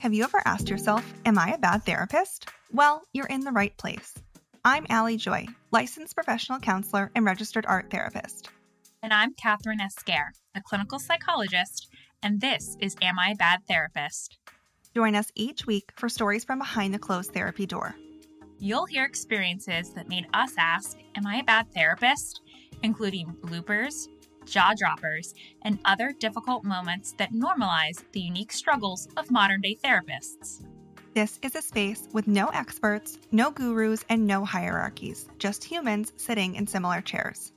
Have 0.00 0.14
you 0.14 0.24
ever 0.24 0.40
asked 0.46 0.70
yourself, 0.70 1.04
Am 1.26 1.38
I 1.38 1.52
a 1.52 1.58
bad 1.58 1.84
therapist? 1.84 2.48
Well, 2.72 3.02
you're 3.12 3.26
in 3.26 3.42
the 3.42 3.52
right 3.52 3.76
place. 3.76 4.14
I'm 4.64 4.86
Allie 4.88 5.18
Joy, 5.18 5.46
licensed 5.72 6.14
professional 6.14 6.58
counselor 6.58 7.10
and 7.14 7.26
registered 7.26 7.66
art 7.66 7.90
therapist. 7.90 8.48
And 9.02 9.12
I'm 9.12 9.34
Kathryn 9.34 9.78
Esquer, 9.78 10.32
a 10.54 10.62
clinical 10.62 10.98
psychologist, 10.98 11.90
and 12.22 12.40
this 12.40 12.78
is 12.80 12.96
Am 13.02 13.18
I 13.18 13.32
a 13.32 13.34
Bad 13.34 13.60
Therapist? 13.68 14.38
Join 14.94 15.14
us 15.14 15.30
each 15.34 15.66
week 15.66 15.92
for 15.96 16.08
stories 16.08 16.44
from 16.44 16.60
behind 16.60 16.94
the 16.94 16.98
closed 16.98 17.34
therapy 17.34 17.66
door. 17.66 17.94
You'll 18.58 18.86
hear 18.86 19.04
experiences 19.04 19.92
that 19.92 20.08
made 20.08 20.28
us 20.32 20.54
ask, 20.58 20.96
Am 21.14 21.26
I 21.26 21.40
a 21.40 21.44
bad 21.44 21.74
therapist? 21.74 22.40
including 22.82 23.36
bloopers, 23.42 24.06
jaw 24.44 24.72
droppers, 24.76 25.34
and 25.62 25.78
other 25.84 26.12
difficult 26.18 26.64
moments 26.64 27.12
that 27.18 27.32
normalize 27.32 28.02
the 28.12 28.20
unique 28.20 28.52
struggles 28.52 29.08
of 29.16 29.30
modern 29.30 29.60
day 29.60 29.78
therapists. 29.82 30.64
This 31.14 31.38
is 31.42 31.56
a 31.56 31.62
space 31.62 32.08
with 32.12 32.28
no 32.28 32.48
experts, 32.48 33.18
no 33.32 33.50
gurus, 33.50 34.04
and 34.08 34.26
no 34.26 34.44
hierarchies, 34.44 35.28
just 35.38 35.64
humans 35.64 36.12
sitting 36.16 36.54
in 36.54 36.66
similar 36.66 37.00
chairs. 37.00 37.52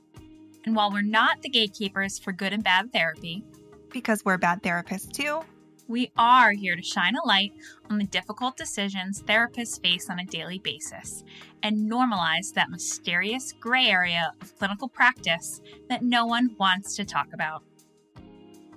And 0.64 0.74
while 0.74 0.90
we're 0.90 1.02
not 1.02 1.40
the 1.42 1.48
gatekeepers 1.48 2.18
for 2.18 2.32
good 2.32 2.52
and 2.52 2.64
bad 2.64 2.92
therapy, 2.92 3.44
because 3.90 4.24
we're 4.24 4.38
bad 4.38 4.62
therapists 4.62 5.12
too, 5.12 5.40
we 5.88 6.10
are 6.16 6.52
here 6.52 6.76
to 6.76 6.82
shine 6.82 7.14
a 7.16 7.26
light 7.26 7.52
on 7.90 7.98
the 7.98 8.04
difficult 8.04 8.56
decisions 8.56 9.22
therapists 9.22 9.80
face 9.80 10.08
on 10.08 10.18
a 10.18 10.24
daily 10.24 10.58
basis 10.58 11.24
and 11.62 11.90
normalize 11.90 12.52
that 12.54 12.70
mysterious 12.70 13.52
gray 13.52 13.86
area 13.86 14.32
of 14.40 14.56
clinical 14.56 14.88
practice 14.88 15.60
that 15.88 16.02
no 16.02 16.26
one 16.26 16.54
wants 16.58 16.96
to 16.96 17.04
talk 17.04 17.28
about. 17.32 17.62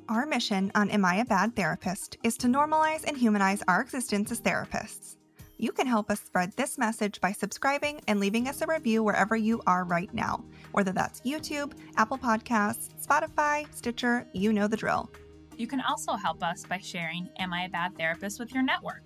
Our 0.10 0.26
mission 0.26 0.72
on 0.74 0.90
Am 0.90 1.04
I 1.04 1.16
a 1.16 1.26
Bad 1.26 1.56
Therapist 1.56 2.18
is 2.24 2.38
to 2.38 2.48
normalize 2.48 3.04
and 3.04 3.18
humanize 3.18 3.62
our 3.68 3.82
existence 3.82 4.32
as 4.32 4.40
therapists. 4.42 5.18
You 5.58 5.72
can 5.72 5.88
help 5.88 6.12
us 6.12 6.20
spread 6.20 6.54
this 6.54 6.78
message 6.78 7.20
by 7.20 7.32
subscribing 7.32 8.00
and 8.08 8.20
leaving 8.20 8.48
us 8.48 8.62
a 8.62 8.68
review 8.68 9.02
wherever 9.02 9.36
you 9.36 9.62
are 9.66 9.84
right 9.84 10.14
now, 10.14 10.44
whether 10.72 10.92
that's 10.92 11.22
YouTube, 11.22 11.74
Apple 11.98 12.18
Podcasts, 12.18 12.90
Spotify, 13.06 13.66
Stitcher, 13.74 14.28
you 14.34 14.54
know 14.54 14.68
the 14.68 14.78
drill. 14.78 15.10
You 15.58 15.66
can 15.66 15.82
also 15.82 16.14
help 16.14 16.44
us 16.44 16.66
by 16.66 16.78
sharing 16.78 17.30
Am 17.40 17.52
I 17.52 17.64
a 17.64 17.70
Bad 17.70 17.98
Therapist 17.98 18.40
with 18.40 18.54
your 18.54 18.62
network, 18.62 19.02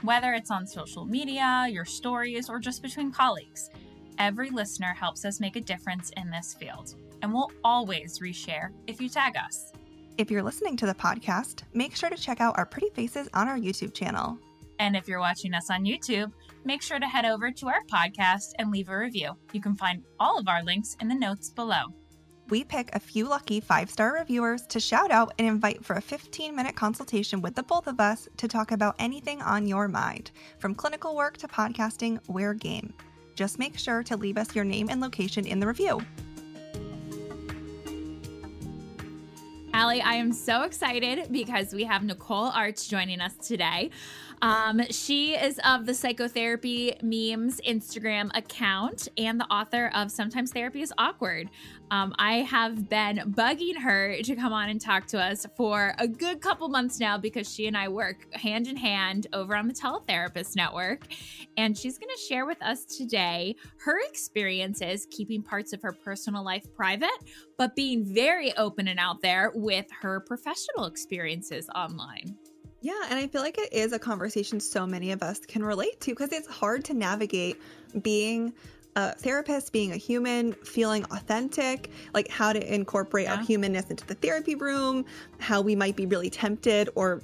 whether 0.00 0.32
it's 0.32 0.50
on 0.50 0.66
social 0.66 1.04
media, 1.04 1.66
your 1.70 1.84
stories, 1.84 2.48
or 2.48 2.58
just 2.58 2.82
between 2.82 3.12
colleagues. 3.12 3.68
Every 4.18 4.48
listener 4.48 4.94
helps 4.94 5.26
us 5.26 5.38
make 5.38 5.56
a 5.56 5.60
difference 5.60 6.10
in 6.16 6.30
this 6.30 6.54
field, 6.54 6.94
and 7.20 7.32
we'll 7.32 7.52
always 7.62 8.20
reshare 8.20 8.70
if 8.86 9.02
you 9.02 9.10
tag 9.10 9.36
us. 9.36 9.72
If 10.16 10.30
you're 10.30 10.42
listening 10.42 10.78
to 10.78 10.86
the 10.86 10.94
podcast, 10.94 11.62
make 11.74 11.94
sure 11.94 12.08
to 12.08 12.16
check 12.16 12.40
out 12.40 12.56
our 12.56 12.66
pretty 12.66 12.88
faces 12.90 13.28
on 13.34 13.48
our 13.48 13.58
YouTube 13.58 13.92
channel. 13.92 14.38
And 14.78 14.96
if 14.96 15.06
you're 15.06 15.20
watching 15.20 15.52
us 15.52 15.68
on 15.70 15.84
YouTube, 15.84 16.32
make 16.64 16.80
sure 16.80 16.98
to 16.98 17.06
head 17.06 17.26
over 17.26 17.50
to 17.50 17.68
our 17.68 17.82
podcast 17.92 18.52
and 18.58 18.70
leave 18.70 18.88
a 18.88 18.96
review. 18.96 19.36
You 19.52 19.60
can 19.60 19.76
find 19.76 20.02
all 20.18 20.38
of 20.38 20.48
our 20.48 20.62
links 20.62 20.96
in 21.00 21.08
the 21.08 21.14
notes 21.14 21.50
below 21.50 21.92
we 22.52 22.62
pick 22.62 22.94
a 22.94 23.00
few 23.00 23.26
lucky 23.26 23.60
five 23.60 23.88
star 23.88 24.12
reviewers 24.12 24.66
to 24.66 24.78
shout 24.78 25.10
out 25.10 25.32
and 25.38 25.48
invite 25.48 25.82
for 25.82 25.96
a 25.96 26.02
15 26.02 26.54
minute 26.54 26.76
consultation 26.76 27.40
with 27.40 27.54
the 27.54 27.62
both 27.62 27.86
of 27.86 27.98
us 27.98 28.28
to 28.36 28.46
talk 28.46 28.72
about 28.72 28.94
anything 28.98 29.40
on 29.40 29.66
your 29.66 29.88
mind. 29.88 30.32
From 30.58 30.74
clinical 30.74 31.16
work 31.16 31.38
to 31.38 31.48
podcasting, 31.48 32.20
we're 32.28 32.52
game. 32.52 32.92
Just 33.36 33.58
make 33.58 33.78
sure 33.78 34.02
to 34.02 34.18
leave 34.18 34.36
us 34.36 34.54
your 34.54 34.66
name 34.66 34.90
and 34.90 35.00
location 35.00 35.46
in 35.46 35.60
the 35.60 35.66
review. 35.66 36.02
Allie, 39.74 40.02
I 40.02 40.14
am 40.14 40.32
so 40.32 40.64
excited 40.64 41.32
because 41.32 41.72
we 41.72 41.84
have 41.84 42.04
Nicole 42.04 42.50
Arzt 42.50 42.90
joining 42.90 43.22
us 43.22 43.34
today. 43.36 43.90
Um, 44.42 44.82
she 44.90 45.34
is 45.34 45.58
of 45.64 45.86
the 45.86 45.94
Psychotherapy 45.94 46.94
Memes 47.00 47.60
Instagram 47.60 48.36
account 48.36 49.08
and 49.16 49.40
the 49.40 49.46
author 49.46 49.90
of 49.94 50.10
Sometimes 50.10 50.52
Therapy 50.52 50.82
is 50.82 50.92
Awkward. 50.98 51.48
Um, 51.92 52.14
I 52.18 52.38
have 52.38 52.88
been 52.88 53.34
bugging 53.36 53.76
her 53.76 54.16
to 54.22 54.34
come 54.34 54.52
on 54.52 54.70
and 54.70 54.80
talk 54.80 55.06
to 55.08 55.20
us 55.20 55.46
for 55.56 55.94
a 55.98 56.08
good 56.08 56.40
couple 56.40 56.68
months 56.70 56.98
now 56.98 57.18
because 57.18 57.52
she 57.52 57.66
and 57.66 57.76
I 57.76 57.88
work 57.88 58.34
hand 58.34 58.66
in 58.66 58.76
hand 58.76 59.26
over 59.32 59.54
on 59.54 59.68
the 59.68 59.74
Teletherapist 59.74 60.56
Network. 60.56 61.06
And 61.56 61.76
she's 61.76 61.98
going 61.98 62.08
to 62.08 62.20
share 62.20 62.46
with 62.46 62.60
us 62.62 62.84
today 62.84 63.54
her 63.76 64.00
experiences 64.08 65.06
keeping 65.10 65.42
parts 65.42 65.72
of 65.72 65.82
her 65.82 65.92
personal 65.92 66.42
life 66.42 66.64
private, 66.74 67.10
but 67.58 67.76
being 67.76 68.12
very 68.12 68.56
open 68.56 68.88
and 68.88 68.98
out 68.98 69.20
there 69.22 69.52
with 69.62 69.86
her 70.00 70.20
professional 70.20 70.86
experiences 70.86 71.68
online. 71.74 72.36
Yeah, 72.80 73.00
and 73.08 73.18
I 73.18 73.28
feel 73.28 73.42
like 73.42 73.58
it 73.58 73.72
is 73.72 73.92
a 73.92 73.98
conversation 73.98 74.58
so 74.58 74.86
many 74.86 75.12
of 75.12 75.22
us 75.22 75.38
can 75.38 75.64
relate 75.64 76.00
to 76.00 76.10
because 76.10 76.32
it's 76.32 76.48
hard 76.48 76.84
to 76.86 76.94
navigate 76.94 77.60
being 78.02 78.52
a 78.96 79.14
therapist, 79.14 79.72
being 79.72 79.92
a 79.92 79.96
human, 79.96 80.52
feeling 80.52 81.04
authentic, 81.12 81.90
like 82.12 82.28
how 82.28 82.52
to 82.52 82.74
incorporate 82.74 83.26
yeah. 83.26 83.36
our 83.36 83.42
humanness 83.42 83.88
into 83.88 84.04
the 84.06 84.14
therapy 84.14 84.56
room, 84.56 85.04
how 85.38 85.60
we 85.60 85.76
might 85.76 85.94
be 85.94 86.06
really 86.06 86.28
tempted 86.28 86.90
or 86.96 87.22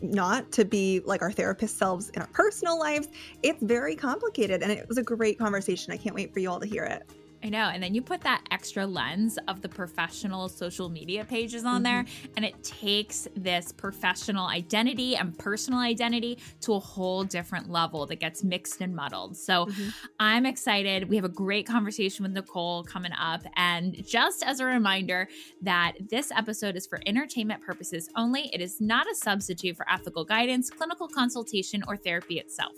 not 0.00 0.50
to 0.52 0.64
be 0.64 1.00
like 1.04 1.20
our 1.20 1.32
therapist 1.32 1.78
selves 1.78 2.10
in 2.10 2.22
our 2.22 2.28
personal 2.28 2.78
lives. 2.78 3.08
It's 3.42 3.62
very 3.62 3.96
complicated 3.96 4.62
and 4.62 4.70
it 4.70 4.88
was 4.88 4.98
a 4.98 5.02
great 5.02 5.38
conversation. 5.38 5.92
I 5.92 5.96
can't 5.96 6.14
wait 6.14 6.32
for 6.32 6.38
you 6.38 6.50
all 6.50 6.60
to 6.60 6.66
hear 6.66 6.84
it. 6.84 7.10
I 7.44 7.48
know. 7.48 7.70
And 7.72 7.82
then 7.82 7.92
you 7.94 8.02
put 8.02 8.20
that 8.20 8.44
extra 8.52 8.86
lens 8.86 9.38
of 9.48 9.62
the 9.62 9.68
professional 9.68 10.48
social 10.48 10.88
media 10.88 11.24
pages 11.24 11.64
on 11.64 11.76
mm-hmm. 11.76 11.82
there, 11.82 12.04
and 12.36 12.44
it 12.44 12.62
takes 12.62 13.26
this 13.36 13.72
professional 13.72 14.46
identity 14.46 15.16
and 15.16 15.36
personal 15.36 15.80
identity 15.80 16.38
to 16.60 16.74
a 16.74 16.78
whole 16.78 17.24
different 17.24 17.68
level 17.68 18.06
that 18.06 18.20
gets 18.20 18.44
mixed 18.44 18.80
and 18.80 18.94
muddled. 18.94 19.36
So 19.36 19.66
mm-hmm. 19.66 19.88
I'm 20.20 20.46
excited. 20.46 21.08
We 21.08 21.16
have 21.16 21.24
a 21.24 21.28
great 21.28 21.66
conversation 21.66 22.22
with 22.22 22.32
Nicole 22.32 22.84
coming 22.84 23.12
up. 23.18 23.42
And 23.56 24.06
just 24.06 24.44
as 24.44 24.60
a 24.60 24.64
reminder 24.64 25.28
that 25.62 25.94
this 26.10 26.30
episode 26.30 26.76
is 26.76 26.86
for 26.86 27.00
entertainment 27.06 27.62
purposes 27.62 28.08
only, 28.16 28.50
it 28.54 28.60
is 28.60 28.80
not 28.80 29.10
a 29.10 29.14
substitute 29.14 29.76
for 29.76 29.90
ethical 29.90 30.24
guidance, 30.24 30.70
clinical 30.70 31.08
consultation, 31.08 31.82
or 31.88 31.96
therapy 31.96 32.38
itself. 32.38 32.74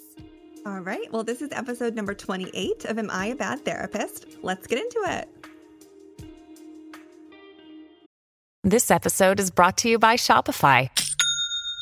All 0.66 0.80
right. 0.80 1.12
Well, 1.12 1.24
this 1.24 1.42
is 1.42 1.50
episode 1.52 1.94
number 1.94 2.14
28 2.14 2.86
of 2.86 2.98
Am 2.98 3.10
I 3.10 3.26
a 3.26 3.34
Bad 3.34 3.64
Therapist? 3.66 4.26
Let's 4.42 4.66
get 4.66 4.78
into 4.78 5.02
it. 5.06 5.28
This 8.62 8.90
episode 8.90 9.40
is 9.40 9.50
brought 9.50 9.76
to 9.78 9.90
you 9.90 9.98
by 9.98 10.14
Shopify. 10.16 10.88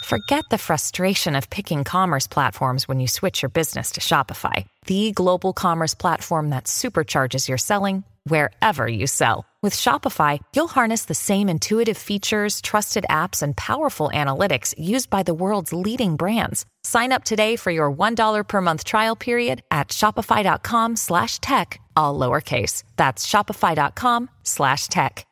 Forget 0.05 0.45
the 0.51 0.59
frustration 0.59 1.37
of 1.37 1.49
picking 1.49 1.85
commerce 1.85 2.27
platforms 2.27 2.89
when 2.89 2.99
you 2.99 3.07
switch 3.07 3.41
your 3.41 3.51
business 3.51 3.93
to 3.93 4.01
Shopify, 4.01 4.67
the 4.87 5.13
global 5.13 5.53
commerce 5.53 5.95
platform 5.95 6.51
that 6.51 6.65
supercharges 6.65 7.47
your 7.47 7.59
selling 7.59 8.03
wherever 8.25 8.89
you 8.89 9.07
sell. 9.07 9.47
With 9.63 9.77
Shopify, 9.77 10.41
you'll 10.57 10.67
harness 10.67 11.05
the 11.05 11.15
same 11.15 11.49
intuitive 11.49 11.97
features, 11.97 12.61
trusted 12.61 13.07
apps, 13.09 13.43
and 13.43 13.57
powerful 13.57 14.11
analytics 14.13 14.75
used 14.77 15.09
by 15.09 15.23
the 15.23 15.35
world's 15.35 15.73
leading 15.73 16.17
brands. 16.17 16.67
Sign 16.83 17.13
up 17.13 17.23
today 17.23 17.55
for 17.55 17.71
your 17.71 17.93
$1 17.93 18.49
per 18.49 18.61
month 18.61 18.83
trial 18.83 19.15
period 19.15 19.63
at 19.71 19.91
shopify.com 19.91 20.97
slash 20.97 21.39
tech, 21.39 21.81
all 21.95 22.19
lowercase. 22.19 22.83
That's 22.97 23.25
shopify.com 23.25 24.31
slash 24.43 24.89
tech. 24.89 25.27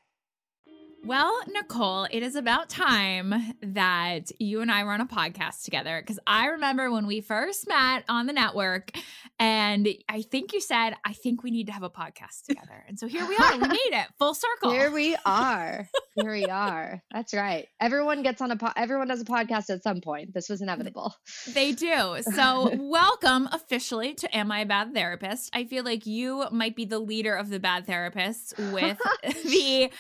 Well, 1.03 1.41
Nicole, 1.49 2.07
it 2.11 2.23
is 2.23 2.37
about 2.37 2.69
time 2.69 3.35
that 3.63 4.31
you 4.39 4.61
and 4.61 4.71
I 4.71 4.83
run 4.83 5.01
a 5.01 5.07
podcast 5.07 5.65
together 5.65 6.01
because 6.01 6.19
I 6.27 6.49
remember 6.49 6.91
when 6.91 7.07
we 7.07 7.23
first 7.23 7.67
met 7.67 8.05
on 8.07 8.27
the 8.27 8.35
network, 8.35 8.93
and 9.41 9.89
I 10.09 10.23
think 10.23 10.53
you 10.53 10.61
said, 10.61 10.95
I 11.05 11.15
think 11.15 11.43
we 11.43 11.51
need 11.51 11.67
to 11.69 11.73
have 11.73 11.83
a 11.83 11.89
podcast 11.91 12.45
together. 12.47 12.85
And 12.87 12.99
so 12.99 13.07
here 13.07 13.27
we 13.27 13.37
are. 13.37 13.53
We 13.59 13.69
made 13.69 13.79
it 13.93 14.07
full 14.19 14.35
circle. 14.35 14.71
Here 14.71 14.91
we 14.91 15.17
are. 15.25 15.89
Here 16.15 16.31
we 16.31 16.45
are. 16.45 17.03
That's 17.11 17.33
right. 17.33 17.67
Everyone 17.81 18.23
gets 18.23 18.43
on 18.43 18.51
a 18.51 18.57
po- 18.57 18.73
everyone 18.77 19.09
does 19.09 19.23
a 19.23 19.25
podcast 19.25 19.71
at 19.71 19.83
some 19.83 20.03
point. 20.03 20.35
This 20.35 20.51
was 20.51 20.61
inevitable. 20.61 21.15
They 21.55 21.73
do. 21.73 22.19
So 22.35 22.77
welcome 22.79 23.49
officially 23.51 24.13
to 24.15 24.37
Am 24.37 24.53
I 24.53 24.61
a 24.61 24.67
Bad 24.67 24.93
Therapist? 24.93 25.51
I 25.55 25.65
feel 25.65 25.85
like 25.85 26.05
you 26.05 26.45
might 26.53 26.77
be 26.77 26.85
the 26.85 26.99
leader 26.99 27.35
of 27.35 27.49
the 27.49 27.59
bad 27.59 27.87
therapists 27.87 28.55
with 28.73 28.99
the 29.45 29.91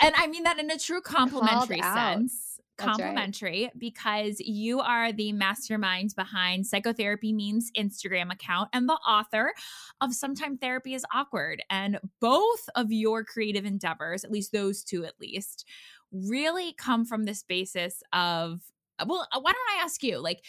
and 0.00 0.14
I 0.16 0.26
mean 0.26 0.40
mean 0.40 0.44
that 0.44 0.58
in 0.58 0.70
a 0.70 0.78
true 0.78 1.00
complimentary 1.00 1.82
sense. 1.82 2.49
Complimentary 2.80 3.64
right. 3.64 3.78
because 3.78 4.40
you 4.40 4.80
are 4.80 5.12
the 5.12 5.32
mastermind 5.32 6.14
behind 6.16 6.66
Psychotherapy 6.66 7.32
Memes 7.32 7.70
Instagram 7.76 8.32
account 8.32 8.68
and 8.72 8.88
the 8.88 8.94
author 8.94 9.52
of 10.00 10.14
Sometimes 10.14 10.58
Therapy 10.60 10.94
is 10.94 11.04
Awkward. 11.12 11.62
And 11.70 11.98
both 12.20 12.68
of 12.74 12.92
your 12.92 13.24
creative 13.24 13.64
endeavors, 13.64 14.24
at 14.24 14.30
least 14.30 14.52
those 14.52 14.82
two 14.84 15.04
at 15.04 15.20
least, 15.20 15.66
really 16.12 16.72
come 16.72 17.04
from 17.04 17.24
this 17.24 17.42
basis 17.42 18.02
of, 18.12 18.60
well, 19.06 19.26
uh, 19.32 19.40
why 19.40 19.52
don't 19.52 19.78
I 19.78 19.82
ask 19.84 20.02
you? 20.02 20.18
Like, 20.18 20.44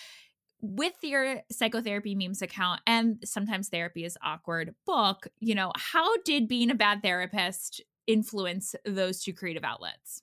with 0.62 0.94
your 1.02 1.42
psychotherapy 1.52 2.14
memes 2.14 2.42
account 2.42 2.82
and 2.86 3.18
sometimes 3.26 3.70
therapy 3.70 4.06
is 4.06 4.18
awkward 4.24 4.76
book, 4.86 5.28
you 5.40 5.56
know, 5.56 5.72
how 5.76 6.18
did 6.18 6.48
being 6.48 6.70
a 6.70 6.76
bad 6.76 7.02
therapist 7.02 7.82
influence 8.06 8.76
those 8.86 9.24
two 9.24 9.34
creative 9.34 9.64
outlets? 9.64 10.22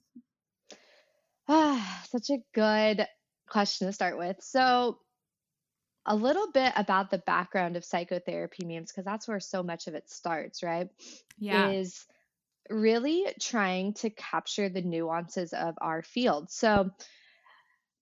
Ah, 1.51 2.03
such 2.11 2.29
a 2.29 2.37
good 2.53 3.07
question 3.49 3.87
to 3.87 3.93
start 3.93 4.19
with. 4.19 4.37
So, 4.39 4.99
a 6.05 6.15
little 6.15 6.51
bit 6.51 6.71
about 6.75 7.09
the 7.09 7.17
background 7.17 7.75
of 7.75 7.83
psychotherapy 7.83 8.65
memes, 8.65 8.91
because 8.91 9.03
that's 9.05 9.27
where 9.27 9.39
so 9.39 9.63
much 9.63 9.87
of 9.87 9.95
it 9.95 10.09
starts, 10.09 10.61
right? 10.61 10.87
Yeah. 11.39 11.71
Is 11.71 12.05
really 12.69 13.25
trying 13.41 13.95
to 13.95 14.11
capture 14.11 14.69
the 14.69 14.83
nuances 14.83 15.51
of 15.53 15.75
our 15.81 16.03
field. 16.03 16.51
So, 16.51 16.91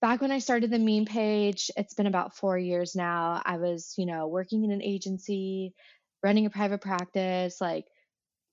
back 0.02 0.20
when 0.20 0.32
I 0.32 0.40
started 0.40 0.70
the 0.70 0.78
meme 0.80 1.06
page, 1.06 1.72
it's 1.78 1.94
been 1.94 2.08
about 2.08 2.36
four 2.36 2.58
years 2.58 2.96
now. 2.96 3.42
I 3.46 3.58
was, 3.58 3.94
you 3.98 4.06
know, 4.06 4.28
working 4.28 4.66
in 4.66 4.72
an 4.72 4.82
agency, 4.84 5.74
running 6.22 6.46
a 6.46 6.50
private 6.50 6.82
practice, 6.82 7.62
like 7.62 7.86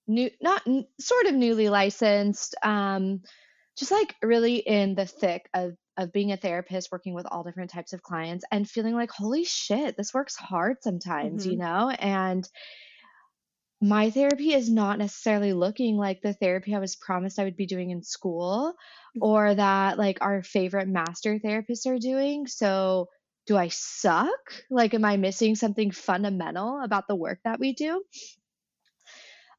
new, 0.07 0.31
not 0.41 0.63
sort 1.01 1.27
of 1.27 1.35
newly 1.35 1.69
licensed, 1.69 2.55
um, 2.63 3.23
just 3.77 3.91
like 3.91 4.15
really 4.23 4.57
in 4.57 4.95
the 4.95 5.07
thick 5.07 5.49
of 5.55 5.75
of 5.97 6.13
being 6.13 6.33
a 6.33 6.37
therapist, 6.37 6.91
working 6.91 7.15
with 7.15 7.27
all 7.31 7.45
different 7.45 7.71
types 7.71 7.93
of 7.93 8.03
clients, 8.03 8.45
and 8.51 8.69
feeling 8.69 8.95
like, 8.95 9.11
holy 9.13 9.45
shit, 9.45 9.97
this 9.97 10.13
works 10.13 10.35
hard 10.37 10.79
sometimes, 10.83 11.47
you 11.47 11.57
Mhm. 11.57 11.59
know, 11.59 11.91
and 11.91 12.49
my 13.81 14.09
therapy 14.11 14.53
is 14.55 14.71
not 14.71 14.99
necessarily 14.99 15.53
looking 15.53 15.97
like 15.97 16.23
the 16.23 16.33
therapy 16.33 16.75
I 16.75 16.79
was 16.79 16.97
promised 16.97 17.39
I 17.39 17.45
would 17.45 17.57
be 17.57 17.67
doing 17.67 17.91
in 17.91 18.03
school 18.03 18.75
or 19.21 19.55
that 19.55 19.99
like 19.99 20.19
our 20.23 20.43
favorite 20.43 20.89
master 20.89 21.39
therapists 21.39 21.87
are 21.87 21.99
doing. 21.99 22.47
So, 22.47 23.09
do 23.47 23.59
I 23.59 23.69
suck? 23.69 24.65
Like, 24.71 24.95
am 24.95 25.05
I 25.05 25.19
missing 25.19 25.55
something 25.55 25.91
fundamental 25.91 26.81
about 26.83 27.09
the 27.09 27.17
work 27.17 27.41
that 27.45 27.61
we 27.61 27.75
do? 27.75 28.03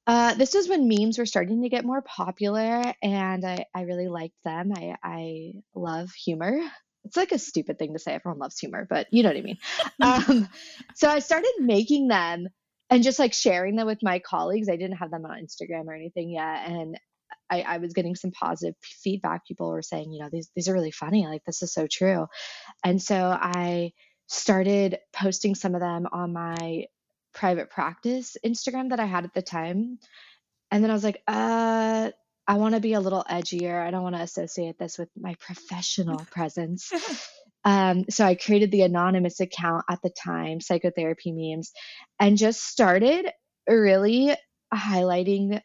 Uh, 0.08 0.36
this 0.36 0.54
was 0.54 0.70
when 0.70 0.88
memes 0.88 1.18
were 1.18 1.26
starting 1.26 1.64
to 1.64 1.70
get 1.70 1.86
more 1.86 2.02
popular, 2.02 2.94
and 3.02 3.44
I, 3.44 3.66
I 3.74 3.82
really 3.82 4.08
liked 4.08 4.36
them. 4.44 4.72
I, 4.76 4.96
I 5.04 5.54
love 5.74 6.12
humor. 6.12 6.60
It's 7.06 7.18
like 7.18 7.32
a 7.32 7.40
stupid 7.40 7.80
thing 7.80 7.94
to 7.94 8.00
say. 8.00 8.14
Everyone 8.14 8.40
loves 8.40 8.60
humor, 8.60 8.86
but 8.90 9.08
you 9.12 9.24
know 9.24 9.30
what 9.30 9.38
I 9.38 9.42
mean. 9.42 9.58
um, 10.02 10.50
so 10.96 11.10
I 11.10 11.20
started 11.20 11.52
making 11.60 12.08
them 12.08 12.48
and 12.90 13.04
just 13.04 13.20
like 13.20 13.34
sharing 13.34 13.76
them 13.76 13.88
with 13.88 14.04
my 14.04 14.20
colleagues. 14.20 14.70
I 14.70 14.76
didn't 14.76 14.98
have 14.98 15.12
them 15.12 15.26
on 15.26 15.40
Instagram 15.40 15.88
or 15.88 15.94
anything 15.94 16.30
yet, 16.30 16.68
and 16.68 17.00
I, 17.50 17.62
I 17.62 17.78
was 17.78 17.94
getting 17.94 18.16
some 18.16 18.32
positive 18.32 18.76
feedback. 18.82 19.46
People 19.48 19.70
were 19.70 19.82
saying, 19.82 20.12
you 20.12 20.20
know, 20.20 20.30
these 20.32 20.50
these 20.56 20.68
are 20.68 20.74
really 20.74 20.92
funny. 20.92 21.26
Like 21.28 21.44
this 21.46 21.62
is 21.62 21.74
so 21.74 21.88
true. 21.88 22.28
And 22.84 23.02
so 23.02 23.16
I 23.16 23.92
started 24.28 24.98
posting 25.14 25.56
some 25.56 25.76
of 25.76 25.82
them 25.82 26.08
on 26.12 26.34
my 26.34 26.86
private 27.36 27.70
practice 27.70 28.38
Instagram 28.44 28.90
that 28.90 29.00
I 29.00 29.06
had 29.06 29.26
at 29.26 29.34
the 29.34 29.42
time. 29.42 30.00
And 30.72 30.84
then 30.84 30.90
I 30.90 30.94
was 30.94 31.04
like, 31.04 31.22
uh, 31.28 32.12
I 32.48 32.58
want 32.58 32.76
to 32.76 32.82
be 32.82 32.94
a 32.94 33.00
little 33.00 33.26
edgier. 33.30 33.86
I 33.86 33.92
don't 33.92 34.04
want 34.04 34.16
to 34.16 34.22
associate 34.22 34.78
this 34.80 34.98
with 34.98 35.10
my 35.16 35.36
professional 35.40 36.26
presence. 36.32 36.92
Um, 37.64 38.06
so 38.10 38.26
I 38.26 38.36
created 38.36 38.72
the 38.72 38.84
anonymous 38.84 39.40
account 39.40 39.86
at 39.90 40.02
the 40.02 40.12
time, 40.12 40.62
psychotherapy 40.62 41.32
memes, 41.32 41.72
and 42.20 42.38
just 42.38 42.64
started 42.64 43.28
really 43.68 44.36
highlighting 44.74 45.62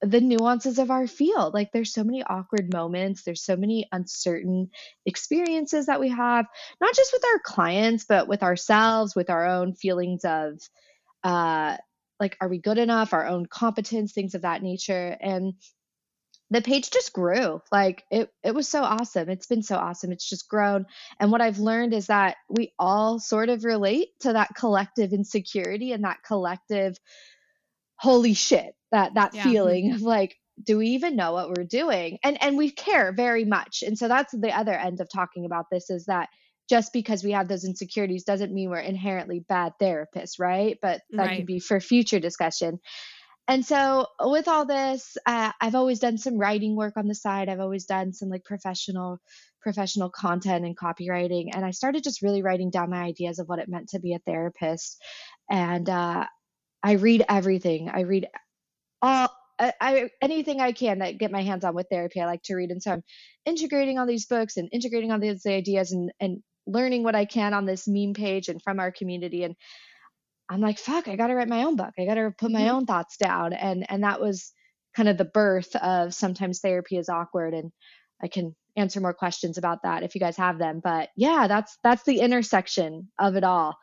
the 0.00 0.20
nuances 0.20 0.78
of 0.78 0.90
our 0.90 1.06
field. 1.06 1.54
Like 1.54 1.72
there's 1.72 1.92
so 1.92 2.04
many 2.04 2.22
awkward 2.22 2.72
moments, 2.72 3.22
there's 3.22 3.42
so 3.42 3.56
many 3.56 3.88
uncertain 3.90 4.70
experiences 5.06 5.86
that 5.86 6.00
we 6.00 6.10
have, 6.10 6.46
not 6.80 6.94
just 6.94 7.12
with 7.12 7.24
our 7.24 7.38
clients, 7.40 8.04
but 8.04 8.28
with 8.28 8.42
ourselves, 8.42 9.16
with 9.16 9.30
our 9.30 9.46
own 9.46 9.74
feelings 9.74 10.24
of 10.24 10.60
uh 11.24 11.78
like 12.20 12.36
are 12.40 12.48
we 12.48 12.58
good 12.58 12.78
enough, 12.78 13.12
our 13.14 13.26
own 13.26 13.46
competence, 13.46 14.12
things 14.12 14.34
of 14.36 14.42
that 14.42 14.62
nature. 14.62 15.16
And 15.20 15.54
the 16.50 16.62
page 16.62 16.90
just 16.90 17.12
grew. 17.12 17.60
Like 17.72 18.04
it 18.10 18.30
it 18.44 18.54
was 18.54 18.68
so 18.68 18.82
awesome. 18.82 19.28
It's 19.30 19.46
been 19.46 19.62
so 19.62 19.76
awesome. 19.76 20.12
It's 20.12 20.28
just 20.28 20.48
grown. 20.48 20.86
And 21.20 21.32
what 21.32 21.40
I've 21.42 21.58
learned 21.58 21.94
is 21.94 22.08
that 22.08 22.36
we 22.50 22.74
all 22.78 23.18
sort 23.20 23.48
of 23.48 23.64
relate 23.64 24.10
to 24.20 24.34
that 24.34 24.50
collective 24.56 25.12
insecurity 25.12 25.92
and 25.92 26.04
that 26.04 26.18
collective 26.26 26.96
holy 27.96 28.34
shit 28.34 28.74
that 28.92 29.14
that 29.14 29.34
Yeah. 29.34 29.44
feeling 29.44 29.92
of 29.92 30.02
like 30.02 30.36
do 30.62 30.78
we 30.78 30.88
even 30.88 31.16
know 31.16 31.32
what 31.32 31.48
we're 31.48 31.64
doing 31.64 32.18
and 32.24 32.42
and 32.42 32.56
we 32.58 32.70
care 32.70 33.12
very 33.12 33.44
much 33.44 33.82
and 33.86 33.98
so 33.98 34.08
that's 34.08 34.32
the 34.32 34.52
other 34.52 34.74
end 34.74 35.00
of 35.00 35.08
talking 35.12 35.46
about 35.46 35.66
this 35.70 35.90
is 35.90 36.06
that 36.06 36.28
just 36.68 36.92
because 36.92 37.24
we 37.24 37.32
have 37.32 37.48
those 37.48 37.64
insecurities 37.64 38.24
doesn't 38.24 38.52
mean 38.52 38.70
we're 38.70 38.78
inherently 38.78 39.40
bad 39.48 39.72
therapists 39.80 40.38
right 40.38 40.78
but 40.82 41.00
that 41.16 41.26
Right. 41.26 41.36
can 41.36 41.44
be 41.46 41.60
for 41.60 41.80
future 41.80 42.20
discussion 42.20 42.78
and 43.48 43.64
so 43.66 44.06
with 44.20 44.48
all 44.48 44.66
this 44.66 45.16
uh, 45.26 45.52
i've 45.60 45.74
always 45.74 46.00
done 46.00 46.18
some 46.18 46.38
writing 46.38 46.76
work 46.76 46.96
on 46.96 47.08
the 47.08 47.14
side 47.14 47.48
i've 47.48 47.60
always 47.60 47.84
done 47.86 48.12
some 48.12 48.28
like 48.30 48.44
professional 48.44 49.18
professional 49.62 50.10
content 50.10 50.64
and 50.64 50.78
copywriting 50.78 51.48
and 51.54 51.64
i 51.64 51.70
started 51.70 52.04
just 52.04 52.22
really 52.22 52.42
writing 52.42 52.70
down 52.70 52.90
my 52.90 53.02
ideas 53.02 53.38
of 53.38 53.48
what 53.48 53.58
it 53.58 53.68
meant 53.68 53.88
to 53.88 54.00
be 54.00 54.14
a 54.14 54.18
therapist 54.20 55.02
and 55.50 55.88
uh, 55.88 56.26
I 56.82 56.92
read 56.92 57.24
everything. 57.28 57.90
I 57.90 58.02
read 58.02 58.28
all 59.02 59.28
I, 59.58 59.72
I 59.80 60.10
anything 60.22 60.60
I 60.60 60.72
can 60.72 61.00
that 61.00 61.18
get 61.18 61.32
my 61.32 61.42
hands 61.42 61.64
on 61.64 61.74
with 61.74 61.88
therapy. 61.90 62.20
I 62.20 62.26
like 62.26 62.42
to 62.44 62.54
read, 62.56 62.70
and 62.70 62.82
so 62.82 62.92
I'm 62.92 63.02
integrating 63.46 63.98
all 63.98 64.06
these 64.06 64.26
books 64.26 64.56
and 64.56 64.68
integrating 64.72 65.12
all 65.12 65.20
these 65.20 65.46
ideas 65.46 65.92
and 65.92 66.12
and 66.20 66.42
learning 66.66 67.02
what 67.02 67.14
I 67.14 67.24
can 67.24 67.54
on 67.54 67.64
this 67.66 67.86
meme 67.86 68.14
page 68.14 68.48
and 68.48 68.62
from 68.62 68.80
our 68.80 68.90
community. 68.92 69.44
And 69.44 69.54
I'm 70.48 70.60
like, 70.60 70.78
fuck, 70.78 71.08
I 71.08 71.16
got 71.16 71.28
to 71.28 71.34
write 71.34 71.48
my 71.48 71.64
own 71.64 71.76
book. 71.76 71.92
I 71.98 72.04
got 72.06 72.14
to 72.14 72.32
put 72.36 72.50
my 72.50 72.62
Mhm. 72.62 72.70
own 72.70 72.86
thoughts 72.86 73.16
down. 73.16 73.52
And 73.52 73.90
and 73.90 74.04
that 74.04 74.20
was 74.20 74.52
kind 74.96 75.08
of 75.08 75.18
the 75.18 75.24
birth 75.24 75.74
of 75.76 76.14
sometimes 76.14 76.60
therapy 76.60 76.96
is 76.96 77.08
awkward. 77.08 77.54
And 77.54 77.72
I 78.22 78.28
can 78.28 78.54
answer 78.76 79.00
more 79.00 79.14
questions 79.14 79.58
about 79.58 79.82
that 79.82 80.02
if 80.02 80.14
you 80.14 80.20
guys 80.20 80.36
have 80.36 80.58
them. 80.58 80.80
But 80.82 81.10
yeah, 81.16 81.46
that's 81.48 81.78
that's 81.82 82.04
the 82.04 82.20
intersection 82.20 83.10
of 83.18 83.36
it 83.36 83.44
all. 83.44 83.76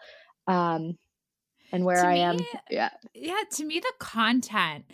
Um, 0.48 0.98
and 1.72 1.86
where 1.86 2.02
To 2.02 2.08
I 2.08 2.16
am, 2.16 2.38
yeah. 2.70 2.90
yeah, 3.14 3.44
to 3.52 3.66
me, 3.66 3.80
the 3.80 3.94
content 4.00 4.86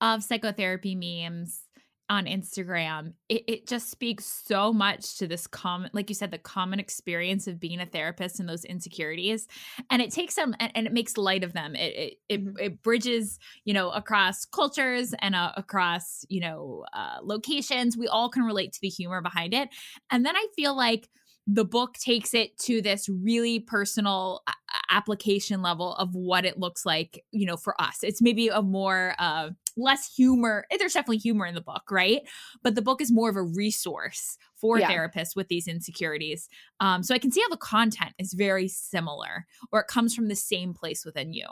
of 0.00 0.22
psychotherapy 0.22 0.94
memes 0.94 1.62
on 2.08 2.26
Instagram, 2.26 3.14
it, 3.28 3.42
it 3.48 3.66
just 3.66 3.90
speaks 3.90 4.24
so 4.24 4.72
much 4.72 5.18
to 5.18 5.26
this 5.26 5.46
common, 5.46 5.90
like 5.92 6.08
you 6.08 6.14
said, 6.14 6.30
the 6.30 6.38
common 6.38 6.78
experience 6.78 7.46
of 7.48 7.58
being 7.58 7.80
a 7.80 7.86
therapist 7.86 8.38
and 8.38 8.48
those 8.48 8.64
insecurities. 8.64 9.48
And 9.90 10.00
it 10.00 10.12
takes 10.12 10.34
them 10.36 10.54
and, 10.60 10.70
and 10.74 10.86
it 10.86 10.92
makes 10.92 11.16
light 11.16 11.42
of 11.44 11.52
them. 11.52 11.74
It 11.74 11.94
it, 11.96 12.14
it, 12.28 12.44
Mhm. 12.44 12.54
it 12.58 12.82
bridges, 12.82 13.38
you 13.64 13.74
know, 13.74 13.90
across 13.90 14.44
cultures 14.44 15.14
and 15.20 15.34
uh, 15.34 15.52
across, 15.56 16.24
you 16.28 16.40
know, 16.40 16.84
uh, 16.92 17.18
locations. 17.22 17.96
We 17.96 18.06
all 18.08 18.28
can 18.28 18.42
relate 18.44 18.72
to 18.74 18.80
the 18.80 18.88
humor 18.88 19.20
behind 19.20 19.52
it. 19.54 19.68
And 20.10 20.24
then 20.24 20.36
I 20.36 20.46
feel 20.54 20.76
like 20.76 21.08
the 21.46 21.64
book 21.64 21.94
takes 21.94 22.34
it 22.34 22.58
to 22.58 22.82
this 22.82 23.08
really 23.08 23.60
personal 23.60 24.42
application 24.90 25.62
level 25.62 25.94
of 25.94 26.14
what 26.14 26.44
it 26.44 26.58
looks 26.58 26.84
like 26.84 27.24
you 27.32 27.46
know 27.46 27.56
for 27.56 27.80
us. 27.80 27.98
It's 28.02 28.20
maybe 28.22 28.48
a 28.48 28.62
more 28.62 29.14
uh 29.18 29.50
less 29.76 30.12
humor 30.14 30.64
eh, 30.70 30.76
there's 30.78 30.94
definitely 30.94 31.18
humor 31.18 31.46
in 31.46 31.54
the 31.54 31.60
book 31.60 31.90
right? 31.90 32.22
But 32.62 32.74
the 32.74 32.82
book 32.82 33.00
is 33.00 33.12
more 33.12 33.28
of 33.30 33.36
a 33.36 33.42
resource 33.42 34.38
for 34.56 34.80
Yeah. 34.80 34.90
therapists 34.90 35.36
with 35.36 35.48
these 35.48 35.68
insecurities. 35.68 36.48
Um 36.80 37.02
so 37.02 37.14
i 37.14 37.18
can 37.18 37.30
see 37.30 37.40
how 37.42 37.48
the 37.48 37.56
content 37.56 38.14
is 38.18 38.32
very 38.32 38.68
similar 38.68 39.46
or 39.72 39.80
it 39.80 39.86
comes 39.88 40.14
from 40.14 40.28
the 40.28 40.36
same 40.36 40.74
place 40.74 41.04
within 41.04 41.32
you 41.32 41.46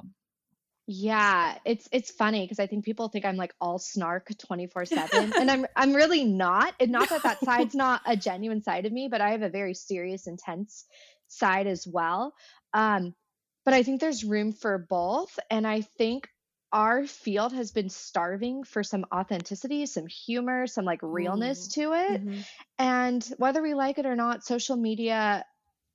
Yeah, 0.86 1.56
it's 1.64 1.88
it's 1.92 2.10
funny 2.10 2.44
because 2.44 2.58
I 2.58 2.66
think 2.66 2.84
people 2.84 3.08
think 3.08 3.24
I'm 3.24 3.36
like 3.36 3.54
all 3.58 3.78
snark 3.78 4.28
24/7 4.28 5.32
and 5.38 5.50
I'm 5.50 5.66
I'm 5.74 5.94
really 5.94 6.24
not. 6.24 6.74
And 6.78 6.92
not 6.92 7.08
that 7.08 7.22
that 7.22 7.42
side's 7.42 7.74
not 7.74 8.02
a 8.06 8.16
genuine 8.16 8.62
side 8.62 8.84
of 8.84 8.92
me, 8.92 9.08
but 9.08 9.22
I 9.22 9.30
have 9.30 9.42
a 9.42 9.48
very 9.48 9.72
serious 9.72 10.26
intense 10.26 10.84
side 11.28 11.66
as 11.66 11.86
well. 11.86 12.34
Um 12.74 13.14
but 13.64 13.72
I 13.72 13.82
think 13.82 14.00
there's 14.00 14.24
room 14.24 14.52
for 14.52 14.76
both 14.76 15.38
and 15.50 15.66
I 15.66 15.80
think 15.80 16.28
our 16.70 17.06
field 17.06 17.52
has 17.54 17.70
been 17.70 17.88
starving 17.88 18.64
for 18.64 18.82
some 18.82 19.06
authenticity, 19.14 19.86
some 19.86 20.06
humor, 20.06 20.66
some 20.66 20.84
like 20.84 20.98
realness 21.02 21.66
Ooh. 21.66 21.82
to 21.82 21.92
it. 21.94 22.26
Mhm. 22.26 22.44
And 22.78 23.34
whether 23.38 23.62
we 23.62 23.74
like 23.74 23.98
it 23.98 24.06
or 24.06 24.16
not, 24.16 24.44
social 24.44 24.76
media 24.76 25.46